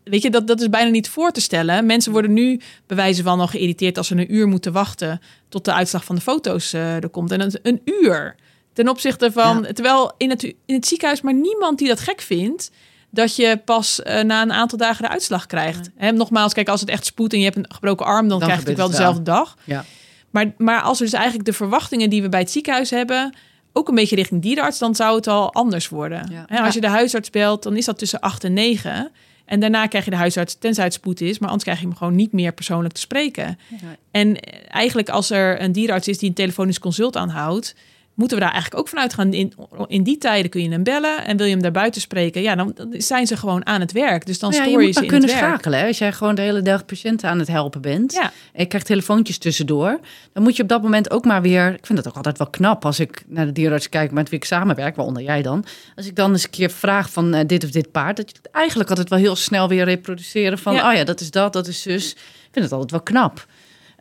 [0.10, 1.86] Weet je, dat, dat is bijna niet voor te stellen.
[1.86, 5.74] Mensen worden nu bewijzen van al geïrriteerd als ze een uur moeten wachten tot de
[5.74, 7.32] uitslag van de foto's uh, er komt.
[7.32, 8.36] En een, een uur
[8.74, 9.64] ten opzichte van.
[9.64, 9.74] Ja.
[9.74, 12.72] Terwijl in het, in het ziekenhuis maar niemand die dat gek vindt.
[13.10, 15.86] Dat je pas uh, na een aantal dagen de uitslag krijgt.
[15.86, 16.05] Ja.
[16.05, 18.47] He, nogmaals, kijk, als het echt spoedt en je hebt een gebroken arm, dan, dan
[18.47, 19.58] krijg je het wel dezelfde dag.
[19.64, 19.86] Ja.
[20.30, 23.36] Maar, maar als we dus eigenlijk de verwachtingen die we bij het ziekenhuis hebben,
[23.74, 26.30] ook een beetje richting dierenarts, dan zou het al anders worden.
[26.32, 26.43] Ja.
[26.47, 29.12] He, als je de huisarts belt, dan is dat tussen 8 en 9.
[29.48, 31.95] En daarna krijg je de huisarts, tenzij het spoed is, maar anders krijg je hem
[31.95, 33.60] gewoon niet meer persoonlijk te spreken.
[33.68, 33.95] Ja.
[34.12, 34.39] En
[34.70, 37.76] eigenlijk als er een dierenarts is die een telefonisch consult aanhoudt,
[38.18, 39.34] moeten we daar eigenlijk ook vanuit gaan.
[39.34, 39.53] In,
[39.88, 42.55] in die tijden kun je hem bellen en wil je hem daar buiten spreken, ja,
[42.55, 44.26] dan, zijn ze gewoon aan het werk.
[44.26, 45.51] Dus dan ja, stoor je, je ze in kunnen het werk.
[45.51, 45.80] schakelen.
[45.80, 45.88] Hè?
[45.88, 48.22] Als jij gewoon de hele dag patiënten aan het helpen bent Ja.
[48.53, 49.99] en je krijgt telefoontjes tussendoor,
[50.34, 51.74] dan moet je op dat moment ook maar weer.
[51.74, 54.39] Ik vind dat ook altijd wel knap als ik naar de dierenarts kijk met wie
[54.39, 55.65] ik samenwerk, waaronder jij dan.
[55.95, 58.38] Als ik dan eens een keer vraag van uh, dit of dit paard, dat je
[58.51, 60.89] eigenlijk altijd wel heel snel weer reproduceren van, Ja.
[60.89, 62.11] oh ja, dat is dat, dat is zus.
[62.11, 62.18] Ik
[62.51, 63.45] vind het altijd wel knap.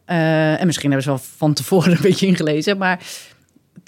[0.07, 3.01] Uh, en misschien hebben ze wel van tevoren een beetje ingelezen, maar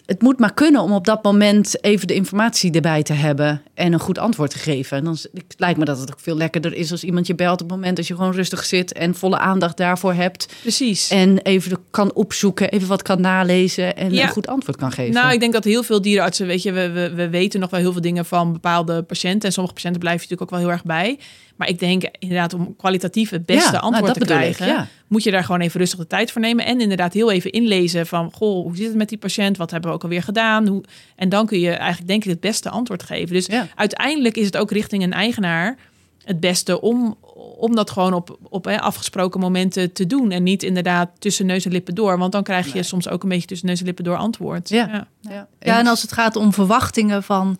[0.08, 3.92] het moet maar kunnen om op dat moment even de informatie erbij te hebben en
[3.92, 4.96] een goed antwoord te geven.
[4.96, 7.52] En dan het lijkt me dat het ook veel lekkerder is als iemand je belt
[7.62, 10.48] op het moment dat je gewoon rustig zit en volle aandacht daarvoor hebt.
[10.60, 11.10] Precies.
[11.10, 14.22] En even kan opzoeken, even wat kan nalezen en Ja.
[14.22, 15.14] een goed antwoord kan geven.
[15.14, 17.80] Nou, ik denk dat heel veel dierenartsen, weet je, we, we, we weten nog wel
[17.80, 19.48] heel veel dingen van bepaalde patiënten.
[19.48, 21.18] En sommige patiënten blijven natuurlijk ook wel heel erg bij.
[21.58, 24.86] Maar ik denk inderdaad om kwalitatief het beste Ja, nou, antwoord te ik, krijgen, ja.
[25.08, 26.64] moet je daar gewoon even rustig de tijd voor nemen.
[26.64, 29.56] En inderdaad heel even inlezen van, goh, hoe zit het met die patiënt?
[29.56, 30.66] Wat hebben we ook alweer gedaan?
[30.66, 30.82] Hoe...
[31.16, 33.34] En dan kun je eigenlijk denk ik het beste antwoord geven.
[33.34, 33.66] Dus Ja.
[33.74, 35.76] uiteindelijk is het ook richting een eigenaar
[36.24, 37.16] het beste om,
[37.58, 40.30] om dat gewoon op, op hè, afgesproken momenten te doen.
[40.30, 42.18] En niet inderdaad tussen neus en lippen door.
[42.18, 42.82] Want dan krijg je Nee.
[42.82, 44.68] soms ook een beetje tussen neus en lippen door antwoord.
[44.68, 44.88] Ja.
[44.92, 45.06] ja.
[45.20, 47.58] Ja, Ja, en als het gaat om verwachtingen van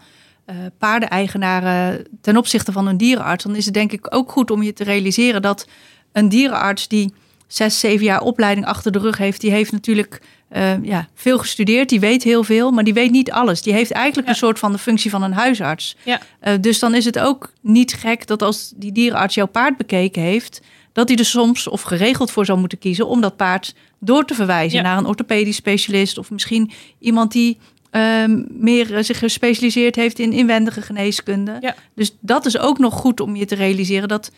[0.49, 4.63] eh, paardeneigenaren ten opzichte van een dierenarts, dan is het denk ik ook goed om
[4.63, 5.69] je te realiseren dat
[6.13, 7.13] een dierenarts die
[7.47, 11.89] zes, zeven jaar opleiding achter de rug heeft, die heeft natuurlijk eh, ja, veel gestudeerd,
[11.89, 13.63] die weet heel veel, maar die weet niet alles.
[13.63, 14.33] Die heeft eigenlijk Ja.
[14.33, 15.97] een soort van de functie van een huisarts.
[16.05, 16.21] Ja.
[16.41, 20.23] Eh, dus dan is het ook niet gek dat als die dierenarts jouw paard bekeken
[20.23, 20.61] heeft,
[20.93, 24.35] dat hij er soms of geregeld voor zou moeten kiezen om dat paard door te
[24.35, 24.85] verwijzen Ja.
[24.85, 27.59] naar een orthopedisch specialist of misschien iemand die
[27.91, 31.57] ehm, meer eh, zich gespecialiseerd heeft in inwendige geneeskunde.
[31.61, 31.75] Ja.
[31.95, 34.31] Dus dat is ook nog goed om je te realiseren dat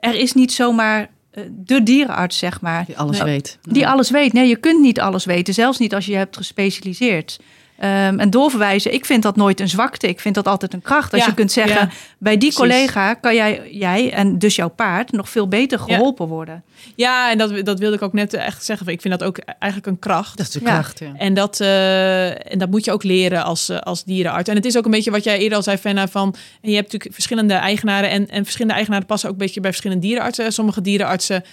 [0.00, 3.26] er is niet zomaar eh, de dierenarts, zeg maar, Die alles Nee.
[3.32, 3.58] weet.
[3.62, 4.32] die alles weet.
[4.32, 7.38] Nee, je kunt niet alles weten, zelfs niet als je hebt gespecialiseerd.
[7.78, 10.08] Ehm, en doorverwijzen, ik vind dat nooit een zwakte.
[10.08, 11.12] Ik vind dat altijd een kracht.
[11.12, 12.56] Als Ja, je kunt zeggen, ja, bij die precies.
[12.56, 15.94] collega kan jij, jij en dus jouw paard nog veel beter Ja.
[15.94, 16.62] geholpen worden.
[16.94, 18.86] Ja, en dat, dat wilde ik ook net echt zeggen.
[18.86, 20.36] Ik vind dat ook eigenlijk een kracht.
[20.36, 20.72] Dat is de Ja.
[20.72, 21.12] kracht, ja.
[21.16, 24.48] En dat, eh, en dat moet je ook leren als, eh, als dierenarts.
[24.48, 26.34] En het is ook een beetje wat jij eerder al zei, Fenna, van...
[26.62, 28.10] En je hebt natuurlijk verschillende eigenaren...
[28.10, 30.52] En, en verschillende eigenaren passen ook een beetje bij verschillende dierenartsen.
[30.52, 31.44] Sommige dierenartsen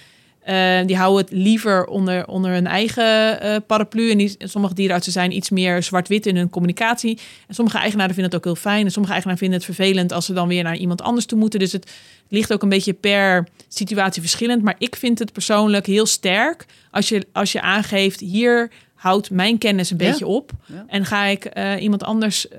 [0.44, 4.10] eh, die houden het liever onder, onder hun eigen eh, paraplu.
[4.10, 7.18] En die, sommige dierenartsen zijn iets meer zwart-wit in hun communicatie.
[7.48, 8.84] En sommige eigenaren vinden het ook heel fijn.
[8.84, 11.58] En sommige eigenaren vinden het vervelend als ze dan weer naar iemand anders toe moeten.
[11.60, 11.90] Dus het
[12.28, 14.62] ligt ook een beetje per situatie verschillend.
[14.62, 18.20] Maar ik vind het persoonlijk heel sterk als je, als je aangeeft...
[18.20, 20.10] hier houdt mijn kennis een Ja.
[20.10, 20.50] beetje op.
[20.66, 20.84] Ja.
[20.86, 22.58] En ga ik eh, iemand anders eh,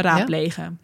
[0.00, 0.78] raadplegen.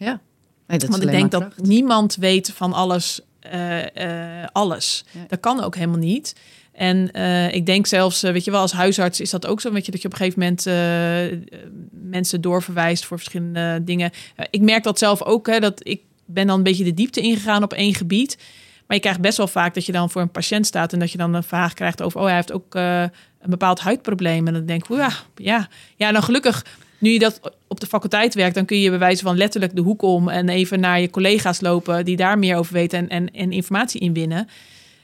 [0.69, 1.63] Is Want ik denk dat kracht.
[1.63, 3.21] niemand weet van alles.
[3.51, 5.05] Eh, eh, alles.
[5.11, 5.21] Ja.
[5.29, 6.35] Dat kan ook helemaal niet.
[6.73, 9.73] En eh, ik denk zelfs, weet je wel, als huisarts is dat ook zo.
[9.73, 10.65] Weet je, dat je op een gegeven moment
[11.91, 14.11] mensen doorverwijst voor verschillende dingen.
[14.51, 17.63] Ik merk dat zelf ook, hè, dat ik ben dan een beetje de diepte ingegaan
[17.63, 18.39] op één gebied.
[18.87, 21.13] Maar je krijgt best wel vaak dat je dan voor een patiënt staat en dat
[21.13, 23.11] je dan een vraag krijgt over, oh, hij heeft ook een
[23.51, 24.47] bepaald huidprobleem.
[24.47, 26.65] En dan denk ik, ja, ja, ja, nou gelukkig,
[27.01, 29.81] nu je dat op de faculteit werkt, dan kun je bij wijze van letterlijk de
[29.81, 33.31] hoek om en even naar je collega's lopen die daar meer over weten en, en,
[33.35, 34.49] en informatie inwinnen.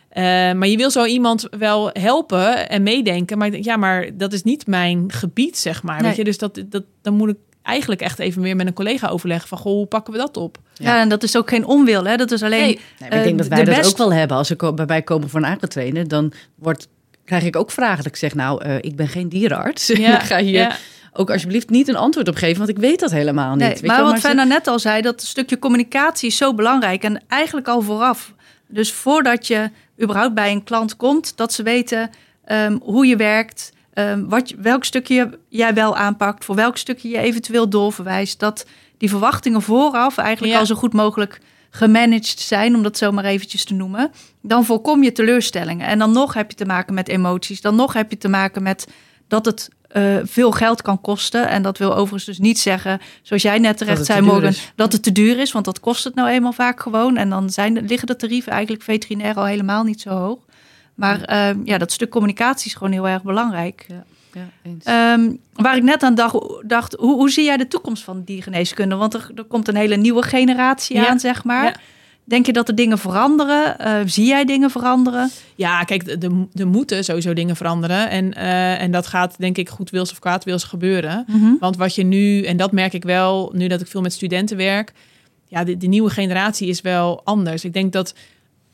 [0.08, 0.22] Eh,
[0.52, 3.38] maar je wil zo iemand wel helpen en meedenken.
[3.38, 5.96] Maar ik denk, ja, maar dat is niet mijn gebied, zeg maar.
[5.96, 6.06] Nee.
[6.06, 6.24] Weet je?
[6.24, 9.58] Dus dat, dat, dan moet ik eigenlijk echt even weer met een collega overleggen van,
[9.58, 10.58] goh, hoe pakken we dat op?
[10.74, 11.00] Ja, Ja.
[11.00, 12.04] en dat is ook geen onwil.
[12.04, 12.16] Hè?
[12.16, 12.60] Dat is alleen.
[12.60, 12.68] Nee.
[12.68, 14.36] Nee, maar ik eh, denk dat wij de dat best- ook wel hebben.
[14.36, 16.88] Als ko- bij mij komen voor een aangetrainer, dan wordt,
[17.24, 17.96] krijg ik ook vragen.
[17.96, 19.90] Dat ik zeg, nou, eh, ik ben geen dierenarts.
[19.90, 20.76] ik ga hier ja.
[21.16, 23.58] Ook alsjeblieft niet een antwoord op geven, want ik weet dat helemaal niet.
[23.58, 26.54] Nee, Weet je maar wat ze- Fenna net al zei, dat stukje communicatie is zo
[26.54, 27.02] belangrijk.
[27.04, 28.32] En eigenlijk al vooraf.
[28.68, 29.70] Dus voordat je
[30.02, 32.10] überhaupt bij een klant komt, dat ze weten
[32.44, 37.18] ehm, hoe je werkt, ehm, wat, welk stukje jij wel aanpakt, voor welk stukje je
[37.18, 38.38] eventueel doorverwijst.
[38.40, 38.66] Dat
[38.98, 40.58] die verwachtingen vooraf eigenlijk Ja.
[40.60, 41.38] al zo goed mogelijk
[41.70, 44.10] gemanaged zijn, om dat zo maar eventjes te noemen.
[44.42, 45.86] Dan voorkom je teleurstellingen.
[45.86, 47.60] En dan nog heb je te maken met emoties.
[47.60, 48.86] Dan nog heb je te maken met
[49.28, 51.48] dat het eh, veel geld kan kosten.
[51.48, 54.92] En dat wil overigens dus niet zeggen, zoals jij net terecht zei, te Morgan, dat
[54.92, 55.52] het te duur is.
[55.52, 57.16] Want dat kost het nou eenmaal vaak gewoon.
[57.16, 60.38] En dan zijn, liggen de tarieven eigenlijk veterinair al helemaal niet zo hoog.
[60.94, 63.86] Maar ehm, ja, dat stuk communicatie is gewoon heel erg belangrijk.
[64.32, 64.84] Ja, eens.
[64.84, 66.36] Ehm, waar ik net aan dacht,
[66.66, 68.94] dacht hoe, hoe zie jij de toekomst van diergeneeskunde?
[68.94, 71.06] Want er, er komt een hele nieuwe generatie Ja.
[71.06, 71.80] aan, zeg maar.
[72.28, 73.78] Denk je dat er dingen veranderen?
[73.78, 75.30] Eh, zie jij dingen veranderen?
[75.54, 76.16] Ja, kijk,
[76.54, 78.10] er moeten sowieso dingen veranderen.
[78.10, 81.24] En, eh, en dat gaat, denk ik, goed wils of kwaad wils gebeuren.
[81.60, 84.56] Want wat je nu, en dat merk ik wel, nu dat ik veel met studenten
[84.56, 84.92] werk,
[85.44, 87.64] ja, de, de nieuwe generatie is wel anders.
[87.64, 88.14] Ik denk dat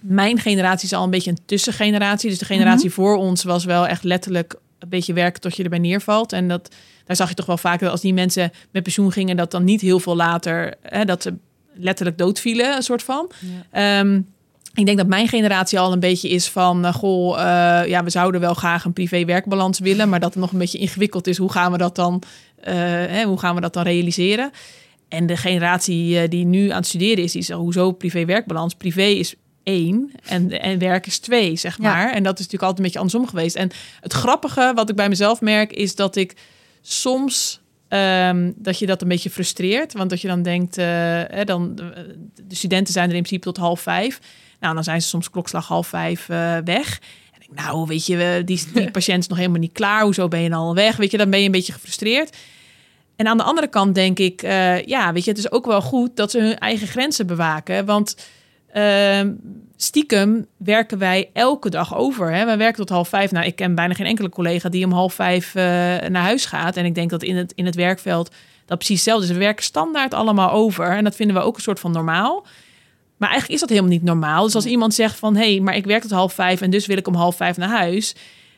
[0.00, 2.30] mijn generatie is al een beetje een tussengeneratie.
[2.30, 5.78] Dus de generatie voor ons was wel echt letterlijk een beetje werken tot je erbij
[5.78, 6.32] neervalt.
[6.32, 6.74] En dat,
[7.06, 9.64] daar zag je toch wel vaak dat als die mensen met pensioen gingen, dat dan
[9.64, 11.34] niet heel veel later, hè, dat ze
[11.74, 13.30] letterlijk doodvielen, een soort van.
[13.70, 14.20] Ehm,
[14.74, 18.10] ik denk dat mijn generatie al een beetje is van, eh, goh, eh, ja, we
[18.10, 21.36] zouden wel graag een privé-werkbalans willen, maar dat het nog een beetje ingewikkeld is.
[21.36, 22.22] Hoe gaan we dat dan,
[22.60, 24.50] eh, hè, hoe gaan we dat dan realiseren?
[25.08, 28.74] En de generatie die nu aan het studeren is, die is hoezo privé-werkbalans?
[28.74, 31.82] Privé is één en, en werk is twee, zeg Ja.
[31.82, 32.12] maar.
[32.12, 33.56] En dat is natuurlijk altijd een beetje andersom geweest.
[33.56, 33.70] En
[34.00, 36.36] het grappige wat ik bij mezelf merk, is dat ik
[36.80, 37.60] soms
[37.92, 39.92] ehm, dat je dat een beetje frustreert.
[39.92, 40.84] Want dat je dan denkt, uh,
[41.26, 41.74] hè, dan,
[42.34, 44.20] de studenten zijn er in principe tot half vijf.
[44.60, 47.00] Nou, dan zijn ze soms klokslag half vijf uh, weg.
[47.32, 50.02] En ik, nou, weet je, die, die patiënt is nog helemaal niet klaar.
[50.02, 50.96] Hoezo ben je dan al weg?
[50.96, 52.36] Weet je, dan ben je een beetje gefrustreerd.
[53.16, 55.82] En aan de andere kant denk ik, uh, ja, weet je, het is ook wel
[55.82, 57.84] goed dat ze hun eigen grenzen bewaken.
[57.84, 58.16] Want
[58.74, 59.20] uh,
[59.82, 62.32] stiekem werken wij elke dag over.
[62.32, 62.46] Hè?
[62.46, 63.30] We werken tot half vijf.
[63.30, 66.76] Nou, ik ken bijna geen enkele collega die om half vijf uh, naar huis gaat.
[66.76, 68.30] En ik denk dat in het, in het werkveld
[68.66, 69.32] dat precies hetzelfde is.
[69.32, 70.86] We werken standaard allemaal over.
[70.86, 72.46] En dat vinden we ook een soort van normaal.
[73.16, 74.44] Maar eigenlijk is dat helemaal niet normaal.
[74.44, 76.86] Dus als iemand zegt van, hé, hey, maar ik werk tot half vijf en dus
[76.86, 78.14] wil ik om half vijf naar huis.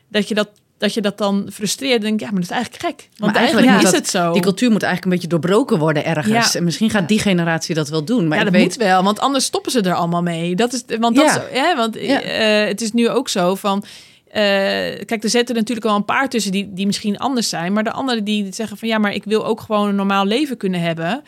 [0.07, 2.01] Dat je dat dat je dat dan frustreert.
[2.01, 3.09] denk ik, ja, maar dat is eigenlijk gek.
[3.17, 4.31] Want maar eigenlijk is het zo.
[4.31, 6.55] Die cultuur moet eigenlijk een beetje doorbroken worden ergens.
[6.55, 8.27] En misschien gaat die generatie dat wel doen.
[8.27, 8.63] Maar ja, dat weet...
[8.63, 10.55] moet wel, want anders stoppen ze er allemaal mee.
[10.55, 11.41] Dat is, want dat ja.
[11.41, 13.83] is, hè, want uh, het is nu ook zo van.
[14.27, 14.33] Uh,
[15.05, 17.73] kijk, er zitten natuurlijk wel een paar tussen die, die misschien anders zijn.
[17.73, 20.57] Maar de anderen die zeggen van ja, maar ik wil ook gewoon een normaal leven
[20.57, 21.23] kunnen hebben.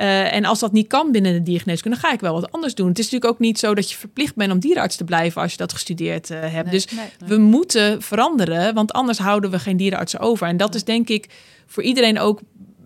[0.00, 2.74] Uh, en als dat niet kan binnen de diergeneeskunde, dan ga ik wel wat anders
[2.74, 2.88] doen.
[2.88, 5.50] Het is natuurlijk ook niet zo dat je verplicht bent om dierenarts te blijven als
[5.50, 6.52] je dat gestudeerd uh, hebt.
[6.52, 7.28] Nee, dus nee, nee.
[7.28, 10.46] we moeten veranderen, want anders houden we geen dierenartsen over.
[10.46, 11.26] En dat is denk ik
[11.66, 12.40] voor iedereen ook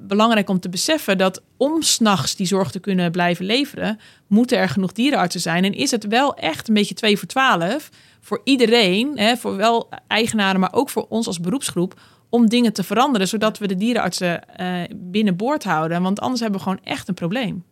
[0.06, 4.68] belangrijk om te beseffen dat om s'nachts die zorg te kunnen blijven leveren, moeten er
[4.68, 5.64] genoeg dierenartsen zijn.
[5.64, 7.90] En is het wel echt een beetje 2 voor 12
[8.20, 12.00] voor iedereen, hè, voor wel eigenaren, maar ook voor ons als beroepsgroep,
[12.32, 16.02] om dingen te veranderen, zodat we de dierenartsen uh, binnenboord houden.
[16.02, 17.64] Want anders hebben we gewoon echt een probleem.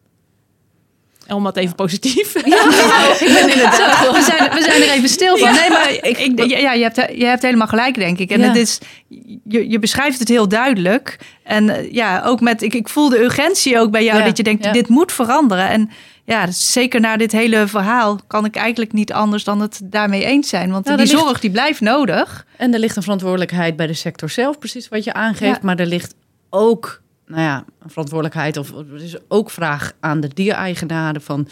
[1.34, 2.34] Om dat even positief.
[2.34, 2.40] Ja,
[3.26, 4.10] ik ben inderdaad.
[4.12, 5.52] We zijn, we zijn er even stil van.
[5.52, 8.30] Nee, maar ik, ik, ja, je, hebt, je hebt helemaal gelijk, denk ik.
[8.30, 8.46] En ja.
[8.46, 8.78] het is,
[9.44, 11.18] je, je beschrijft het heel duidelijk.
[11.42, 14.24] En ja, ook met, ik, ik voel de urgentie ook bij jou, ja.
[14.24, 15.68] dat je denkt, dit moet veranderen.
[15.68, 15.90] En
[16.24, 20.24] ja, dus zeker na dit hele verhaal kan ik eigenlijk niet anders dan het daarmee
[20.24, 20.70] eens zijn.
[20.70, 21.10] Want die ligt...
[21.10, 22.46] zorg die blijft nodig.
[22.56, 25.56] En er ligt een verantwoordelijkheid bij de sector zelf, precies wat je aangeeft.
[25.56, 25.58] Ja.
[25.62, 26.14] Maar er ligt
[26.50, 26.99] ook,
[27.30, 31.48] nou ja, verantwoordelijkheid of er is ook vraag aan de diereigenaren van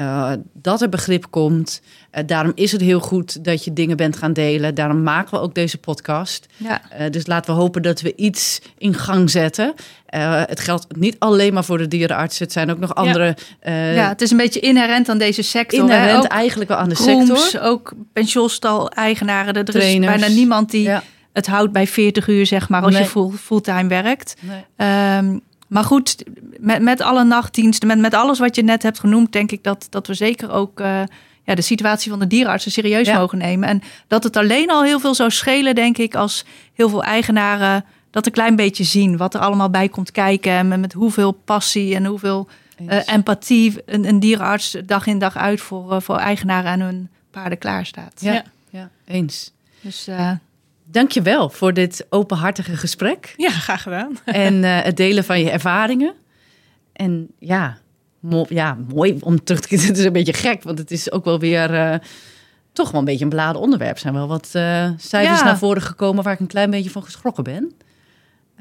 [0.00, 1.82] uh, dat er begrip komt.
[2.14, 4.74] Uh, daarom is het heel goed dat je dingen bent gaan delen.
[4.74, 6.46] Daarom maken we ook deze podcast.
[6.56, 6.82] Ja.
[7.00, 9.74] Uh, dus laten we hopen dat we iets in gang zetten.
[10.06, 12.44] het geldt niet alleen maar voor de dierenartsen.
[12.44, 13.36] Het zijn ook nog andere.
[13.62, 15.78] Ja, ja het is een beetje inherent aan deze sector.
[15.78, 17.68] Inherent eigenlijk wel aan de Grooms, sector.
[17.68, 19.54] Ook pensioenstal-eigenaren.
[19.54, 20.14] Er Trainers.
[20.14, 21.02] is bijna niemand die ja.
[21.32, 23.02] Het houdt bij 40 uur, zeg maar, als nee.
[23.02, 24.36] je full, fulltime werkt.
[24.40, 25.16] Nee.
[25.16, 26.24] Um, maar goed,
[26.58, 29.86] met, met alle nachtdiensten, met, met alles wat je net hebt genoemd, denk ik dat,
[29.90, 31.02] dat we zeker ook uh,
[31.44, 33.18] ja, de situatie van de dierenartsen serieus ja.
[33.18, 33.68] mogen nemen.
[33.68, 37.84] En dat het alleen al heel veel zou schelen, denk ik, als heel veel eigenaren
[38.10, 39.16] dat een klein beetje zien.
[39.16, 42.48] Wat er allemaal bij komt kijken en met, met hoeveel passie en hoeveel
[42.80, 47.08] uh, empathie een, een, dierenarts dag in dag uit voor, uh, voor eigenaren aan hun
[47.30, 48.12] paarden klaarstaat.
[48.20, 48.90] Ja, ja.
[49.04, 49.52] eens.
[49.80, 50.30] Dus uh,
[50.90, 53.34] Dank je wel voor dit openhartige gesprek.
[53.36, 54.18] Ja, graag gedaan.
[54.24, 56.14] En uh, het delen van je ervaringen.
[56.92, 57.78] En ja,
[58.20, 59.86] mo ja, mooi om terug te keren.
[59.90, 61.94] Het is een beetje gek, want het is ook wel weer uh,
[62.72, 63.94] toch wel een beetje een beladen onderwerp.
[63.94, 65.44] Er zijn wel wat uh, cijfers ja.
[65.44, 67.72] naar voren gekomen waar ik een klein beetje van geschrokken ben.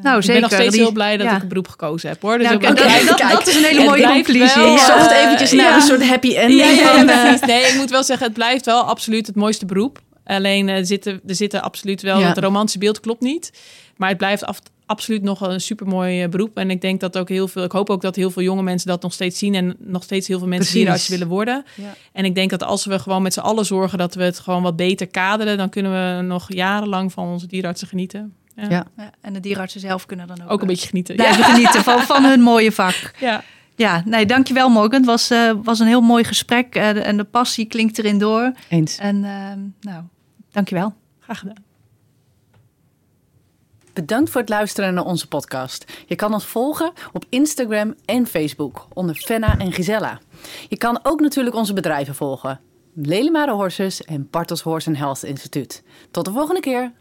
[0.01, 0.41] Nou, ik zeker.
[0.41, 1.35] ben nog steeds heel blij dat ja.
[1.35, 2.37] ik een beroep gekozen heb, hoor.
[2.37, 2.77] Dus nou, dat,
[3.07, 4.55] dat, dat, is een hele mooie conclusie.
[4.55, 6.59] Wel, ik zocht eventjes naar een soort happy ending.
[6.59, 9.99] Ja, van, nee, ik moet wel zeggen, het blijft wel absoluut het mooiste beroep.
[10.29, 12.27] Alleen uh, zitten, er zitten absoluut wel, ja.
[12.27, 13.51] het romantische beeld klopt niet.
[13.97, 16.57] Maar het blijft af, absoluut nog een supermooi uh, beroep.
[16.57, 18.87] En ik denk dat ook heel veel, ik hoop ook dat heel veel jonge mensen
[18.87, 19.55] dat nog steeds zien.
[19.55, 21.65] En nog steeds heel veel mensen dierenarts willen worden.
[21.75, 21.95] Ja.
[22.13, 24.63] En ik denk dat als we gewoon met z'n allen zorgen dat we het gewoon
[24.63, 28.33] wat beter kaderen, dan kunnen we nog jarenlang van onze dierenartsen genieten.
[28.55, 28.69] Ja.
[28.69, 28.85] Ja.
[28.97, 29.11] ja.
[29.21, 31.15] en de dierenartsen zelf kunnen dan ook, ook een beetje genieten.
[31.15, 33.11] Blijven genieten van, van hun mooie vak.
[33.19, 33.43] Ja.
[33.75, 34.99] Ja, nee, dankjewel Morgan.
[34.99, 38.51] Het was, uh, was een heel mooi gesprek uh, en de passie klinkt erin door.
[38.69, 38.97] Eens.
[38.97, 39.51] En uh,
[39.81, 40.03] nou,
[40.51, 40.93] dankjewel.
[41.19, 41.67] Graag gedaan.
[43.93, 46.03] Bedankt voor het luisteren naar onze podcast.
[46.05, 50.19] Je kan ons volgen op Instagram en Facebook onder Fenna en Gisella.
[50.67, 52.59] Je kan ook natuurlijk onze bedrijven volgen.
[52.93, 55.83] Lelimare Horses en Bartels Horse Health Instituut.
[56.11, 56.91] Tot de volgende keer.